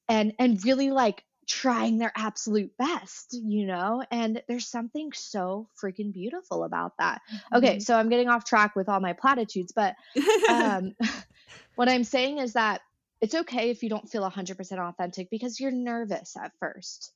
and 0.09 0.33
and 0.39 0.65
really 0.65 0.91
like 0.91 1.23
trying 1.47 1.97
their 1.97 2.13
absolute 2.15 2.71
best 2.77 3.29
you 3.33 3.67
know 3.67 4.05
and 4.11 4.43
there's 4.49 4.69
something 4.69 5.11
so 5.15 5.67
freaking 5.83 6.13
beautiful 6.13 6.63
about 6.63 6.93
that 6.99 7.23
okay 7.55 7.77
mm-hmm. 7.77 7.81
so 7.81 7.97
i'm 7.97 8.11
getting 8.11 8.29
off 8.29 8.45
track 8.45 8.77
with 8.77 8.89
all 8.89 9.01
my 9.01 9.15
platitudes 9.15 9.73
but 9.75 9.95
um 10.51 10.93
what 11.77 11.89
i'm 11.89 12.05
saying 12.05 12.37
is 12.37 12.53
that 12.53 12.83
it's 13.21 13.35
okay 13.35 13.71
if 13.71 13.83
you 13.83 13.89
don't 13.89 14.09
feel 14.09 14.29
100% 14.29 14.79
authentic 14.79 15.29
because 15.31 15.59
you're 15.59 15.73
nervous 15.73 16.37
at 16.37 16.53
first 16.61 17.13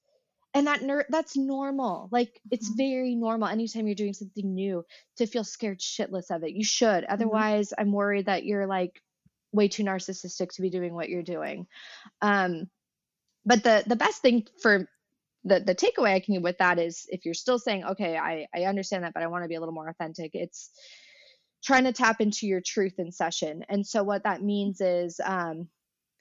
and 0.55 0.67
that 0.67 0.83
ner- 0.83 1.07
that's 1.09 1.37
normal 1.37 2.09
like 2.13 2.29
mm-hmm. 2.29 2.49
it's 2.53 2.69
very 2.69 3.15
normal 3.15 3.49
anytime 3.49 3.87
you're 3.87 3.95
doing 3.95 4.13
something 4.13 4.55
new 4.55 4.85
to 5.17 5.27
feel 5.27 5.45
scared 5.45 5.81
shitless 5.81 6.31
of 6.31 6.43
it 6.45 6.53
you 6.53 6.65
should 6.65 7.05
mm-hmm. 7.05 7.13
otherwise 7.13 7.71
mm-hmm. 7.71 7.83
i'm 7.83 7.93
worried 7.93 8.27
that 8.27 8.45
you're 8.45 8.67
like 8.67 9.01
way 9.53 9.69
too 9.69 9.85
narcissistic 9.85 10.51
to 10.55 10.63
be 10.63 10.71
doing 10.71 10.95
what 10.95 11.09
you're 11.09 11.23
doing 11.23 11.67
um 12.21 12.69
but 13.45 13.63
the 13.63 13.83
the 13.87 13.97
best 13.97 14.23
thing 14.23 14.47
for 14.61 14.89
the 15.45 15.61
the 15.61 15.75
takeaway 15.75 16.15
i 16.15 16.21
can 16.21 16.35
give 16.35 16.43
with 16.43 16.59
that 16.59 16.79
is 16.79 17.07
if 17.09 17.25
you're 17.25 17.35
still 17.35 17.59
saying 17.59 17.85
okay 17.85 18.17
i 18.17 18.47
i 18.55 18.65
understand 18.65 19.05
that 19.05 19.15
but 19.15 19.23
i 19.23 19.27
want 19.27 19.45
to 19.45 19.49
be 19.49 19.57
a 19.57 19.61
little 19.61 19.75
more 19.75 19.89
authentic 19.89 20.31
it's 20.35 20.71
trying 21.65 21.85
to 21.85 21.93
tap 21.93 22.21
into 22.21 22.47
your 22.47 22.61
truth 22.61 22.95
in 22.99 23.13
session 23.13 23.65
and 23.69 23.87
so 23.87 24.03
what 24.03 24.25
that 24.25 24.43
means 24.43 24.81
is 24.81 25.21
um 25.25 25.69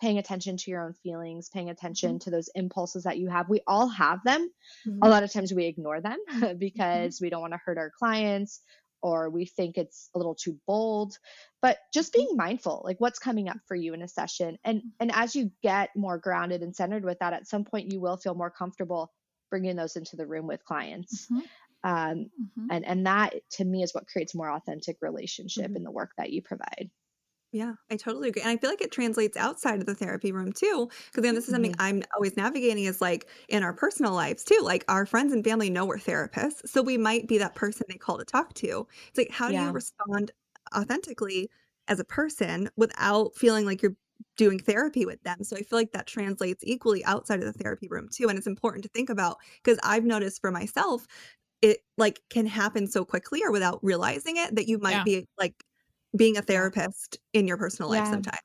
paying 0.01 0.17
attention 0.17 0.57
to 0.57 0.71
your 0.71 0.83
own 0.83 0.93
feelings, 0.93 1.49
paying 1.49 1.69
attention 1.69 2.11
mm-hmm. 2.11 2.17
to 2.17 2.31
those 2.31 2.49
impulses 2.55 3.03
that 3.03 3.19
you 3.19 3.29
have. 3.29 3.47
We 3.47 3.61
all 3.67 3.87
have 3.87 4.23
them. 4.23 4.49
Mm-hmm. 4.87 4.99
A 5.03 5.09
lot 5.09 5.23
of 5.23 5.31
times 5.31 5.53
we 5.53 5.65
ignore 5.65 6.01
them 6.01 6.17
because 6.57 7.15
mm-hmm. 7.15 7.25
we 7.25 7.29
don't 7.29 7.41
want 7.41 7.53
to 7.53 7.61
hurt 7.63 7.77
our 7.77 7.91
clients 7.97 8.61
or 9.03 9.29
we 9.29 9.45
think 9.45 9.77
it's 9.77 10.09
a 10.13 10.17
little 10.17 10.35
too 10.35 10.57
bold. 10.67 11.17
But 11.61 11.77
just 11.93 12.13
being 12.13 12.35
mindful, 12.35 12.81
like 12.83 12.99
what's 12.99 13.19
coming 13.19 13.47
up 13.47 13.57
for 13.67 13.75
you 13.75 13.93
in 13.93 14.01
a 14.01 14.07
session. 14.07 14.57
And 14.63 14.81
and 14.99 15.11
as 15.13 15.35
you 15.35 15.51
get 15.61 15.89
more 15.95 16.17
grounded 16.17 16.61
and 16.61 16.75
centered 16.75 17.03
with 17.03 17.19
that, 17.19 17.33
at 17.33 17.47
some 17.47 17.63
point 17.63 17.91
you 17.91 17.99
will 17.99 18.17
feel 18.17 18.35
more 18.35 18.51
comfortable 18.51 19.11
bringing 19.49 19.75
those 19.75 19.95
into 19.95 20.15
the 20.15 20.25
room 20.25 20.47
with 20.47 20.63
clients. 20.65 21.27
Mm-hmm. 21.27 21.39
Um, 21.83 22.29
mm-hmm. 22.39 22.67
and 22.69 22.85
and 22.85 23.05
that 23.07 23.33
to 23.51 23.65
me 23.65 23.81
is 23.81 23.93
what 23.93 24.07
creates 24.07 24.35
more 24.35 24.51
authentic 24.51 24.97
relationship 25.01 25.65
mm-hmm. 25.65 25.77
in 25.77 25.83
the 25.83 25.91
work 25.91 26.11
that 26.17 26.31
you 26.31 26.41
provide. 26.41 26.89
Yeah, 27.53 27.73
I 27.89 27.97
totally 27.97 28.29
agree. 28.29 28.41
And 28.41 28.49
I 28.49 28.55
feel 28.55 28.69
like 28.69 28.81
it 28.81 28.93
translates 28.93 29.35
outside 29.35 29.79
of 29.79 29.85
the 29.85 29.95
therapy 29.95 30.31
room 30.31 30.53
too. 30.53 30.89
Because 31.07 31.23
then 31.23 31.35
this 31.35 31.45
is 31.45 31.51
something 31.51 31.73
mm-hmm. 31.73 31.81
I'm 31.81 32.03
always 32.15 32.37
navigating 32.37 32.85
is 32.85 33.01
like 33.01 33.27
in 33.49 33.61
our 33.61 33.73
personal 33.73 34.13
lives 34.13 34.45
too. 34.45 34.59
Like 34.63 34.85
our 34.87 35.05
friends 35.05 35.33
and 35.33 35.43
family 35.43 35.69
know 35.69 35.85
we're 35.85 35.97
therapists. 35.97 36.67
So 36.67 36.81
we 36.81 36.97
might 36.97 37.27
be 37.27 37.37
that 37.39 37.55
person 37.55 37.85
they 37.89 37.97
call 37.97 38.17
to 38.19 38.25
talk 38.25 38.53
to. 38.55 38.87
It's 39.09 39.17
like, 39.17 39.31
how 39.31 39.49
do 39.49 39.55
yeah. 39.55 39.67
you 39.67 39.71
respond 39.71 40.31
authentically 40.73 41.49
as 41.89 41.99
a 41.99 42.05
person 42.05 42.69
without 42.77 43.35
feeling 43.35 43.65
like 43.65 43.81
you're 43.81 43.97
doing 44.37 44.57
therapy 44.57 45.05
with 45.05 45.21
them? 45.23 45.43
So 45.43 45.57
I 45.57 45.63
feel 45.63 45.77
like 45.77 45.91
that 45.91 46.07
translates 46.07 46.63
equally 46.65 47.03
outside 47.03 47.39
of 47.39 47.45
the 47.45 47.61
therapy 47.61 47.89
room 47.89 48.07
too. 48.09 48.29
And 48.29 48.37
it's 48.37 48.47
important 48.47 48.83
to 48.83 48.89
think 48.89 49.09
about 49.09 49.35
because 49.61 49.77
I've 49.83 50.05
noticed 50.05 50.39
for 50.39 50.51
myself, 50.51 51.05
it 51.61 51.79
like 51.97 52.21
can 52.29 52.45
happen 52.45 52.87
so 52.87 53.03
quickly 53.03 53.41
or 53.43 53.51
without 53.51 53.79
realizing 53.83 54.37
it 54.37 54.55
that 54.55 54.69
you 54.69 54.77
might 54.77 54.91
yeah. 54.91 55.03
be 55.03 55.27
like 55.37 55.65
being 56.15 56.37
a 56.37 56.41
therapist 56.41 57.17
in 57.33 57.47
your 57.47 57.57
personal 57.57 57.89
life 57.89 58.07
sometimes. 58.07 58.39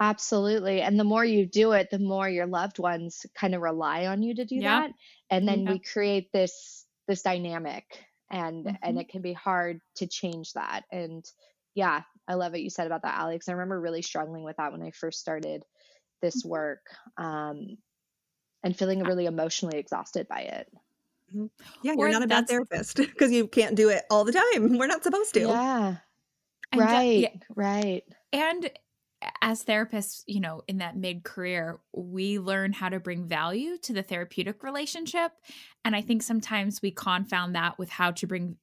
Absolutely. 0.00 0.80
And 0.80 0.98
the 0.98 1.04
more 1.04 1.24
you 1.24 1.46
do 1.46 1.72
it, 1.72 1.88
the 1.90 1.98
more 1.98 2.28
your 2.28 2.46
loved 2.46 2.78
ones 2.78 3.24
kind 3.34 3.54
of 3.54 3.62
rely 3.62 4.06
on 4.06 4.22
you 4.22 4.34
to 4.34 4.44
do 4.44 4.56
yeah. 4.56 4.80
that. 4.80 4.90
And 5.30 5.46
then 5.46 5.64
yeah. 5.64 5.72
we 5.72 5.78
create 5.78 6.32
this 6.32 6.84
this 7.06 7.22
dynamic 7.22 7.84
and 8.30 8.64
mm-hmm. 8.64 8.74
and 8.82 8.98
it 8.98 9.08
can 9.08 9.22
be 9.22 9.32
hard 9.32 9.80
to 9.96 10.06
change 10.06 10.52
that. 10.54 10.82
And 10.90 11.24
yeah, 11.74 12.02
I 12.26 12.34
love 12.34 12.52
what 12.52 12.62
you 12.62 12.70
said 12.70 12.86
about 12.86 13.02
that, 13.02 13.18
Alex. 13.18 13.48
I 13.48 13.52
remember 13.52 13.80
really 13.80 14.02
struggling 14.02 14.42
with 14.42 14.56
that 14.56 14.72
when 14.72 14.82
I 14.82 14.90
first 14.90 15.20
started 15.20 15.62
this 16.22 16.42
mm-hmm. 16.42 16.50
work. 16.50 16.86
Um 17.16 17.78
and 18.64 18.76
feeling 18.76 19.04
really 19.04 19.26
emotionally 19.26 19.78
exhausted 19.78 20.26
by 20.26 20.40
it. 20.40 20.68
Mm-hmm. 21.30 21.46
Yeah, 21.82 21.92
you're 21.96 22.08
or 22.08 22.10
not 22.10 22.22
a 22.22 22.26
bad 22.26 22.48
therapist 22.48 22.96
because 22.96 23.30
you 23.30 23.46
can't 23.46 23.76
do 23.76 23.90
it 23.90 24.04
all 24.10 24.24
the 24.24 24.32
time. 24.32 24.76
We're 24.76 24.86
not 24.86 25.04
supposed 25.04 25.34
to. 25.34 25.40
Yeah. 25.40 25.96
And 26.74 26.80
right, 26.80 27.18
yeah, 27.18 27.28
right. 27.54 28.02
And 28.32 28.70
as 29.40 29.64
therapists, 29.64 30.22
you 30.26 30.40
know, 30.40 30.62
in 30.68 30.78
that 30.78 30.96
mid 30.96 31.24
career, 31.24 31.80
we 31.92 32.38
learn 32.38 32.72
how 32.72 32.88
to 32.88 33.00
bring 33.00 33.26
value 33.26 33.78
to 33.78 33.92
the 33.92 34.02
therapeutic 34.02 34.62
relationship. 34.62 35.32
And 35.84 35.94
I 35.94 36.02
think 36.02 36.22
sometimes 36.22 36.82
we 36.82 36.90
confound 36.90 37.54
that 37.54 37.78
with 37.78 37.90
how 37.90 38.10
to 38.12 38.26
bring, 38.26 38.56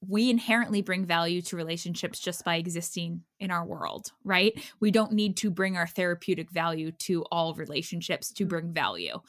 we 0.00 0.30
inherently 0.30 0.82
bring 0.82 1.04
value 1.04 1.42
to 1.42 1.56
relationships 1.56 2.18
just 2.18 2.44
by 2.44 2.56
existing 2.56 3.22
in 3.40 3.50
our 3.50 3.64
world, 3.64 4.12
right? 4.24 4.58
We 4.80 4.90
don't 4.90 5.12
need 5.12 5.36
to 5.38 5.50
bring 5.50 5.76
our 5.76 5.86
therapeutic 5.86 6.50
value 6.50 6.92
to 6.92 7.24
all 7.30 7.54
relationships 7.54 8.32
to 8.32 8.46
bring 8.46 8.72
value. 8.72 9.20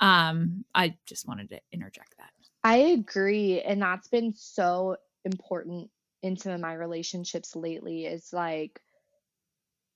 Um, 0.00 0.64
I 0.74 0.96
just 1.06 1.26
wanted 1.28 1.50
to 1.50 1.60
interject 1.72 2.14
that. 2.18 2.30
I 2.64 2.76
agree. 2.76 3.60
And 3.60 3.80
that's 3.80 4.08
been 4.08 4.32
so 4.34 4.96
important 5.24 5.90
in 6.24 6.36
some 6.36 6.52
of 6.52 6.60
my 6.60 6.74
relationships 6.74 7.54
lately 7.54 8.06
is 8.06 8.32
like 8.32 8.80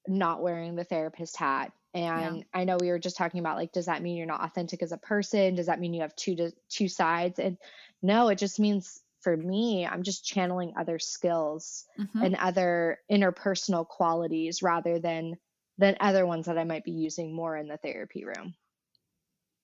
not 0.07 0.43
wearing 0.43 0.77
the 0.77 0.85
therapist 0.85 1.37
hat 1.37 1.73
and 1.93 2.37
yeah. 2.39 2.43
i 2.55 2.65
know 2.65 2.77
we 2.81 2.89
were 2.89 2.99
just 2.99 3.17
talking 3.17 3.41
about 3.41 3.57
like 3.57 3.73
does 3.73 3.87
that 3.87 4.03
mean 4.03 4.17
you're 4.17 4.27
not 4.27 4.45
authentic 4.45 4.83
as 4.83 4.93
a 4.93 4.99
person 4.99 5.55
does 5.55 5.67
that 5.67 5.81
mean 5.81 5.93
you 5.93 6.03
have 6.03 6.15
two 6.15 6.37
to, 6.37 6.53
two 6.69 6.89
sides 6.89 7.39
and 7.39 7.59
no 8.03 8.29
it 8.29 8.39
just 8.39 8.61
means 8.61 9.03
for 9.21 9.37
me, 9.37 9.87
I'm 9.87 10.03
just 10.03 10.25
channeling 10.25 10.75
other 10.77 10.99
skills 10.99 11.87
Mhm. 11.99 12.25
and 12.25 12.37
other 12.37 12.99
interpersonal 13.11 13.87
qualities 13.87 14.63
rather 14.63 14.99
than 14.99 15.39
than 15.77 15.97
other 16.01 16.27
ones 16.27 16.47
that 16.47 16.59
I 16.59 16.65
might 16.65 16.83
be 16.83 16.91
using 16.91 17.33
more 17.33 17.57
in 17.57 17.69
the 17.69 17.77
therapy 17.77 18.25
room. 18.25 18.55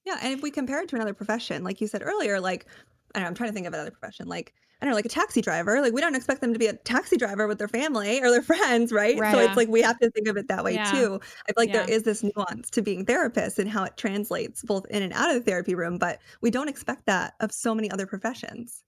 Yeah, 0.05 0.19
and 0.23 0.33
if 0.33 0.43
we 0.43 0.53
compare 0.53 0.81
it 0.81 0.89
to 0.91 0.97
another 0.97 1.15
profession, 1.15 1.65
like 1.65 1.81
you 1.81 1.89
said 1.89 2.03
earlier, 2.05 2.41
like 2.41 2.67
I 3.15 3.19
don't 3.19 3.23
know, 3.25 3.29
I'm 3.29 3.35
trying 3.35 3.51
to 3.51 3.55
think 3.55 3.67
of 3.67 3.75
another 3.75 3.91
profession, 3.91 4.29
like 4.29 4.55
I 4.81 4.87
don't 4.87 4.91
know, 4.91 4.97
like 4.97 5.07
a 5.07 5.09
taxi 5.11 5.41
driver. 5.41 5.81
Like 5.81 5.93
we 5.93 6.01
don't 6.01 6.15
expect 6.15 6.41
them 6.41 6.53
to 6.53 6.59
be 6.59 6.67
a 6.67 6.73
taxi 6.75 7.17
driver 7.17 7.47
with 7.47 7.59
their 7.59 7.69
family 7.69 8.21
or 8.21 8.31
their 8.31 8.43
friends, 8.53 8.93
right? 8.93 9.17
So 9.17 9.39
it's 9.39 9.57
like 9.57 9.69
we 9.69 9.81
have 9.83 9.99
to 10.01 10.11
think 10.11 10.29
of 10.29 10.37
it 10.37 10.49
that 10.49 10.65
way 10.65 10.75
Yeah. 10.75 10.91
too. 10.91 11.21
I 11.49 11.53
feel 11.53 11.55
like 11.57 11.73
there 11.73 11.89
Yeah. 11.89 11.95
is 11.95 12.03
this 12.03 12.23
nuance 12.23 12.71
to 12.71 12.83
being 12.83 13.07
therapists 13.07 13.59
and 13.59 13.69
how 13.71 13.85
it 13.85 13.97
translates 13.97 14.63
both 14.63 14.85
in 14.91 15.03
and 15.03 15.13
out 15.13 15.31
of 15.31 15.37
the 15.37 15.43
therapy 15.51 15.75
room, 15.75 15.97
but 15.99 16.21
we 16.41 16.51
don't 16.51 16.69
expect 16.69 17.07
that 17.07 17.35
of 17.41 17.53
so 17.53 17.75
many 17.75 17.91
other 17.91 18.07
professions. 18.07 18.83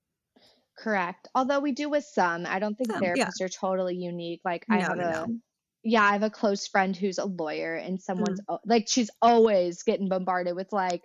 Correct. 0.79 1.29
Although 1.35 1.61
we 1.61 1.73
do 1.73 1.89
with 1.89 2.05
some. 2.05 2.45
I 2.47 2.59
don't 2.59 2.77
think 2.77 2.93
Some, 2.93 3.03
yeah. 3.03 3.15
therapists 3.15 3.41
are 3.41 3.49
totally 3.49 3.97
unique. 3.97 4.43
Like 4.45 4.67
I 4.69 4.77
No, 4.79 4.83
have 4.83 4.97
no, 4.99 5.05
a 5.05 5.27
no. 5.29 5.37
yeah, 5.83 6.03
I 6.03 6.13
have 6.13 6.23
a 6.23 6.31
close 6.31 6.67
friend 6.67 6.95
who's 6.95 7.19
a 7.19 7.25
lawyer 7.25 7.77
and 7.77 8.01
someone's 8.01 8.41
Mm. 8.51 8.59
like 8.67 8.87
she's 8.89 9.11
always 9.23 9.83
getting 9.83 10.09
bombarded 10.09 10.55
with 10.55 10.73
like 10.73 11.03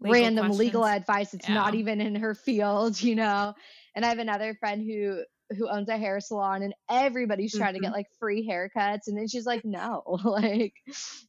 Legal 0.00 0.20
random 0.22 0.50
legal 0.50 0.84
advice. 0.84 1.32
It's 1.34 1.48
not 1.48 1.76
even 1.76 2.00
in 2.00 2.16
her 2.16 2.34
field, 2.34 3.00
you 3.02 3.14
know. 3.14 3.54
And 3.94 4.04
I 4.04 4.08
have 4.08 4.18
another 4.18 4.54
friend 4.54 4.82
who 4.82 5.24
who 5.56 5.68
owns 5.68 5.88
a 5.90 5.98
hair 5.98 6.20
salon 6.20 6.62
and 6.62 6.74
everybody's 6.90 7.54
trying 7.54 7.74
to 7.74 7.80
get 7.80 7.92
Mhm. 7.92 7.94
like 7.94 8.06
free 8.18 8.48
haircuts. 8.48 9.06
And 9.06 9.16
then 9.18 9.28
she's 9.28 9.46
like 9.46 9.64
no 9.64 10.02
like 10.24 10.74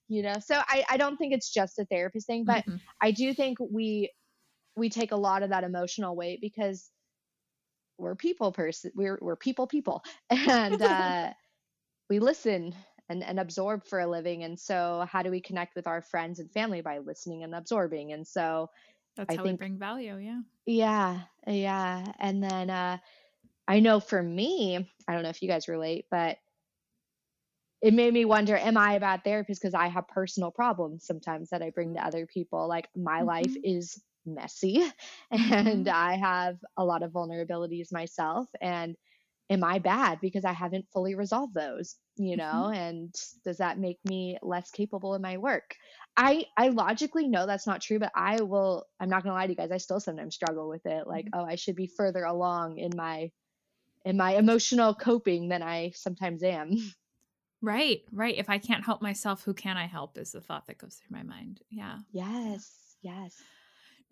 you 0.08 0.23
know? 0.23 0.39
So 0.39 0.56
I, 0.56 0.86
I 0.89 0.97
don't 0.97 1.17
think 1.17 1.34
it's 1.34 1.51
just 1.54 1.80
a 1.80 1.86
therapist 1.86 2.28
thing 2.28 2.45
but 2.45 2.63
Mhm. 2.65 2.82
I 3.01 3.12
do 3.12 3.34
think 3.34 3.60
we 3.60 4.12
we 4.75 4.89
take 4.89 5.12
a 5.12 5.17
lot 5.17 5.43
of 5.43 5.49
that 5.51 5.63
emotional 5.63 6.15
weight 6.15 6.39
because 6.41 6.91
we're 7.97 8.15
people 8.15 8.51
person 8.51 8.91
we're 8.95 9.17
we're 9.21 9.36
people 9.36 9.67
people. 9.67 10.04
And 10.30 10.82
uh 10.82 11.32
we 12.10 12.19
listen 12.19 12.75
and, 13.10 13.23
and 13.23 13.39
absorb 13.39 13.86
for 13.86 13.99
a 13.99 14.08
living. 14.08 14.43
And 14.43 14.60
so 14.60 15.06
how 15.10 15.23
do 15.23 15.32
we 15.32 15.41
connect 15.41 15.75
with 15.75 15.88
our 15.88 16.01
friends 16.01 16.39
and 16.39 16.51
family? 16.51 16.82
By 16.82 16.99
listening 16.99 17.43
and 17.43 17.56
absorbing. 17.56 18.13
And 18.13 18.28
so 18.28 18.69
That's 19.15 19.34
I 19.34 19.38
how 19.38 19.45
we 19.45 19.54
bring 19.54 19.78
value. 19.78 20.17
Yeah. 20.17 20.41
yeah 20.65 21.21
yeah 21.47 22.12
and 22.19 22.43
then 22.43 22.69
uh 22.69 22.97
i 23.67 23.80
know 23.80 23.99
for 23.99 24.21
me 24.21 24.78
i 25.08 25.13
don't 25.13 25.23
know 25.23 25.30
if 25.30 25.41
you 25.41 25.47
guys 25.47 25.67
relate 25.67 26.06
but 26.12 26.38
it 27.82 27.93
made 27.93 28.13
me 28.13 28.25
wonder 28.25 28.56
am 28.58 28.78
i 28.78 28.93
a 28.93 28.99
bad 28.99 29.23
therapist 29.23 29.62
because 29.62 29.73
i 29.73 29.88
have 29.88 30.08
personal 30.08 30.51
problems 30.51 31.06
sometimes 31.06 31.49
that 31.49 31.62
i 31.62 31.69
bring 31.69 31.93
to 31.93 32.06
other 32.06 32.25
people 32.25 32.67
like 32.67 32.89
my 32.95 33.21
life 33.21 33.56
Mhm. 33.56 33.63
is 33.63 34.01
messy 34.25 34.82
and 35.32 35.88
Mhm. 35.88 35.89
i 35.89 36.15
have 36.15 36.58
a 36.78 36.86
lot 36.86 37.04
of 37.04 37.12
vulnerabilities 37.12 37.91
myself 37.91 38.47
and 38.62 38.95
am 39.49 39.63
i 39.63 39.80
bad 39.80 40.19
because 40.21 40.45
i 40.45 40.51
haven't 40.54 40.88
fully 40.91 41.15
resolved 41.15 41.54
those 41.54 41.95
you 42.17 42.38
mm-hmm. 42.38 42.58
know 42.62 42.69
and 42.69 43.13
does 43.43 43.58
that 43.58 43.80
make 43.80 43.99
me 44.06 44.38
less 44.41 44.71
capable 44.71 45.15
in 45.15 45.21
my 45.21 45.38
work 45.38 45.75
i 46.17 46.45
i 46.58 46.69
logically 46.69 47.28
know 47.28 47.45
that's 47.45 47.67
not 47.67 47.82
true 47.82 47.99
but 47.99 48.12
i 48.15 48.41
will 48.41 48.86
i'm 48.99 49.10
not 49.10 49.23
gonna 49.23 49.36
lie 49.36 49.45
to 49.45 49.51
you 49.51 49.58
guys 49.58 49.71
i 49.71 49.78
still 49.78 49.99
sometimes 49.99 50.36
struggle 50.36 50.69
with 50.69 50.86
it 50.86 51.08
like 51.08 51.25
mm-hmm. 51.25 51.39
oh 51.39 51.45
i 51.45 51.56
should 51.56 51.75
be 51.75 51.88
further 51.88 52.23
along 52.23 52.78
in 52.78 52.91
my 52.95 53.30
in 54.06 54.17
my 54.17 54.36
emotional 54.36 54.93
coping 54.93 55.49
than 55.49 55.62
i 55.62 55.91
sometimes 55.93 56.43
am 56.43 56.78
Right. 57.62 58.04
Right. 58.12 58.38
If 58.38 58.47
I 58.47 58.60
can't 58.60 58.86
help 58.86 59.01
myself, 59.01 59.43
who 59.43 59.56
can 59.56 59.75
I 59.75 59.88
help 59.88 60.19
is 60.19 60.34
the 60.34 60.41
thought 60.41 60.67
that 60.67 60.78
goes 60.78 60.95
through 60.95 61.17
my 61.17 61.23
mind. 61.23 61.62
Yeah. 61.71 61.97
yes 62.12 62.95
yes 63.01 63.36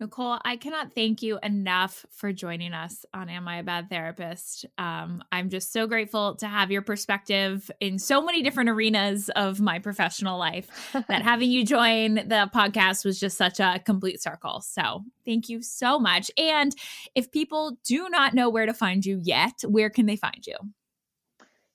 Nicole, 0.00 0.38
I 0.44 0.56
cannot 0.56 0.92
thank 0.92 1.22
you 1.22 1.38
enough 1.42 2.04
for 2.10 2.32
joining 2.32 2.72
us 2.72 3.04
on 3.14 3.28
Am 3.28 3.46
I 3.46 3.58
a 3.58 3.62
Bad 3.62 3.88
Therapist? 3.88 4.66
Um, 4.76 5.22
I'm 5.30 5.50
just 5.50 5.72
so 5.72 5.86
grateful 5.86 6.34
to 6.36 6.48
have 6.48 6.72
your 6.72 6.82
perspective 6.82 7.70
in 7.78 7.98
so 7.98 8.20
many 8.20 8.42
different 8.42 8.70
arenas 8.70 9.30
of 9.36 9.60
my 9.60 9.78
professional 9.78 10.36
life 10.38 10.92
that 11.08 11.22
having 11.22 11.50
you 11.50 11.64
join 11.64 12.14
the 12.14 12.50
podcast 12.52 13.04
was 13.04 13.20
just 13.20 13.38
such 13.38 13.60
a 13.60 13.80
complete 13.84 14.20
circle. 14.20 14.60
So 14.62 15.04
thank 15.24 15.48
you 15.48 15.62
so 15.62 16.00
much. 16.00 16.30
And 16.36 16.74
if 17.14 17.30
people 17.30 17.78
do 17.84 18.08
not 18.08 18.34
know 18.34 18.50
where 18.50 18.66
to 18.66 18.74
find 18.74 19.06
you 19.06 19.20
yet, 19.22 19.62
where 19.66 19.90
can 19.90 20.06
they 20.06 20.16
find 20.16 20.44
you? 20.44 20.56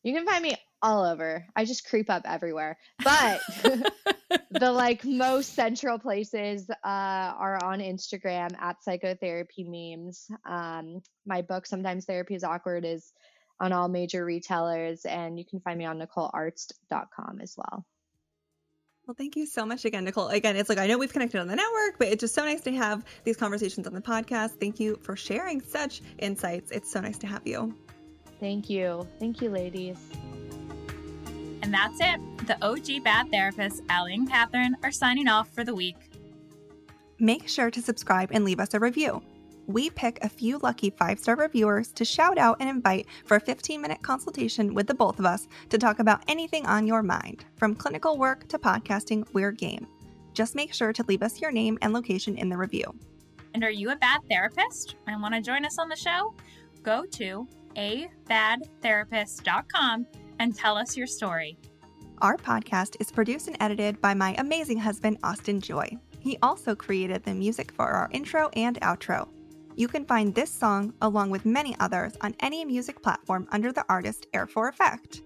you 0.03 0.13
can 0.13 0.25
find 0.25 0.43
me 0.43 0.55
all 0.81 1.03
over 1.03 1.45
i 1.55 1.65
just 1.65 1.87
creep 1.87 2.09
up 2.09 2.23
everywhere 2.25 2.77
but 3.03 3.41
the 4.51 4.71
like 4.71 5.05
most 5.05 5.53
central 5.53 5.99
places 5.99 6.69
uh, 6.69 6.75
are 6.83 7.63
on 7.63 7.79
Instagram 7.79 8.49
at 8.59 8.83
psychotherapy 8.83 9.63
memes. 9.63 10.27
Um, 10.45 11.01
my 11.25 11.41
book, 11.41 11.65
Sometimes 11.65 12.05
Therapy 12.05 12.35
is 12.35 12.43
Awkward, 12.43 12.85
is 12.85 13.13
on 13.59 13.73
all 13.73 13.87
major 13.87 14.25
retailers, 14.25 15.05
and 15.05 15.37
you 15.37 15.45
can 15.45 15.59
find 15.59 15.77
me 15.77 15.85
on 15.85 15.99
NicoleArzt.com 15.99 17.39
as 17.41 17.55
well. 17.57 17.85
Well, 19.05 19.15
thank 19.17 19.35
you 19.35 19.47
so 19.47 19.65
much 19.65 19.85
again, 19.85 20.03
Nicole. 20.03 20.27
Again, 20.27 20.55
it's 20.55 20.69
like 20.69 20.77
I 20.77 20.85
know 20.85 20.97
we've 20.97 21.11
connected 21.11 21.41
on 21.41 21.47
the 21.47 21.55
network, 21.55 21.97
but 21.97 22.09
it's 22.09 22.21
just 22.21 22.35
so 22.35 22.45
nice 22.45 22.61
to 22.61 22.71
have 22.71 23.03
these 23.23 23.37
conversations 23.37 23.87
on 23.87 23.93
the 23.93 24.01
podcast. 24.01 24.59
Thank 24.59 24.79
you 24.79 24.99
for 25.01 25.15
sharing 25.15 25.61
such 25.61 26.01
insights. 26.19 26.71
It's 26.71 26.91
so 26.91 27.01
nice 27.01 27.17
to 27.19 27.27
have 27.27 27.41
you. 27.45 27.75
Thank 28.39 28.69
you. 28.69 29.07
Thank 29.19 29.41
you, 29.41 29.49
ladies. 29.49 29.97
And 31.61 31.73
that's 31.73 31.99
it. 31.99 32.47
The 32.47 32.57
OG 32.65 33.03
Bad 33.03 33.31
Therapists, 33.31 33.81
Allie 33.89 34.15
and 34.15 34.29
Kathryn, 34.29 34.73
are 34.83 34.91
signing 34.91 35.27
off 35.27 35.53
for 35.53 35.63
the 35.63 35.75
week. 35.75 36.09
Make 37.19 37.47
sure 37.47 37.69
to 37.69 37.81
subscribe 37.81 38.31
and 38.31 38.43
leave 38.45 38.59
us 38.59 38.73
a 38.73 38.79
review. 38.79 39.21
We 39.67 39.91
pick 39.91 40.17
a 40.23 40.29
few 40.29 40.57
lucky 40.59 40.89
five 40.89 41.19
star 41.19 41.35
reviewers 41.35 41.91
to 41.91 42.03
shout 42.03 42.39
out 42.39 42.57
and 42.59 42.67
invite 42.69 43.05
for 43.25 43.37
a 43.37 43.41
15 43.41 43.79
minute 43.79 44.01
consultation 44.01 44.73
with 44.73 44.87
the 44.87 44.95
both 44.95 45.19
of 45.19 45.25
us 45.25 45.47
to 45.69 45.77
talk 45.77 45.99
about 45.99 46.23
anything 46.27 46.65
on 46.65 46.87
your 46.87 47.03
mind. 47.03 47.45
From 47.55 47.75
clinical 47.75 48.17
work 48.17 48.47
to 48.47 48.57
podcasting, 48.57 49.27
we're 49.33 49.51
game. 49.51 49.85
Just 50.33 50.55
make 50.55 50.73
sure 50.73 50.91
to 50.93 51.05
leave 51.07 51.21
us 51.21 51.39
your 51.39 51.51
name 51.51 51.77
and 51.81 51.93
location 51.93 52.35
in 52.37 52.49
the 52.49 52.57
review. 52.57 52.91
And 53.53 53.63
are 53.63 53.69
you 53.69 53.91
a 53.91 53.95
bad 53.95 54.21
therapist 54.29 54.95
and 55.07 55.21
want 55.21 55.35
to 55.35 55.41
join 55.41 55.63
us 55.65 55.77
on 55.77 55.89
the 55.89 55.95
show? 55.95 56.33
Go 56.81 57.05
to 57.05 57.47
abadtherapist.com 57.75 60.07
and 60.39 60.55
tell 60.55 60.77
us 60.77 60.97
your 60.97 61.07
story. 61.07 61.57
Our 62.21 62.35
podcast 62.37 62.97
is 62.99 63.11
produced 63.11 63.47
and 63.47 63.57
edited 63.59 64.01
by 64.01 64.13
my 64.13 64.35
amazing 64.37 64.79
husband, 64.79 65.19
Austin 65.23 65.61
Joy. 65.61 65.97
He 66.19 66.37
also 66.41 66.75
created 66.75 67.23
the 67.23 67.33
music 67.33 67.71
for 67.71 67.87
our 67.87 68.09
intro 68.11 68.49
and 68.53 68.79
outro. 68.81 69.27
You 69.75 69.87
can 69.87 70.03
find 70.03 70.35
this 70.35 70.51
song, 70.51 70.93
along 71.01 71.29
with 71.29 71.45
many 71.45 71.75
others, 71.79 72.17
on 72.19 72.35
any 72.41 72.65
music 72.65 73.01
platform 73.01 73.47
under 73.51 73.71
the 73.71 73.85
artist 73.87 74.27
Air 74.33 74.45
for 74.47 74.67
Effect. 74.67 75.21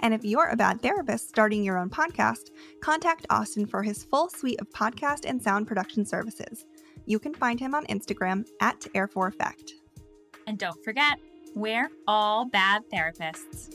And 0.00 0.14
if 0.14 0.24
you're 0.24 0.50
a 0.50 0.56
bad 0.56 0.80
therapist 0.80 1.28
starting 1.28 1.64
your 1.64 1.78
own 1.78 1.90
podcast, 1.90 2.50
contact 2.80 3.26
Austin 3.30 3.66
for 3.66 3.82
his 3.82 4.04
full 4.04 4.28
suite 4.28 4.60
of 4.60 4.70
podcast 4.70 5.24
and 5.24 5.42
sound 5.42 5.66
production 5.66 6.04
services. 6.04 6.66
You 7.06 7.18
can 7.18 7.34
find 7.34 7.58
him 7.58 7.74
on 7.74 7.86
Instagram 7.86 8.46
at 8.60 8.86
Air 8.94 9.08
for 9.08 9.26
Effect. 9.26 9.74
And 10.46 10.58
don't 10.58 10.82
forget, 10.84 11.18
we're 11.54 11.90
all 12.06 12.44
bad 12.44 12.82
therapists. 12.92 13.74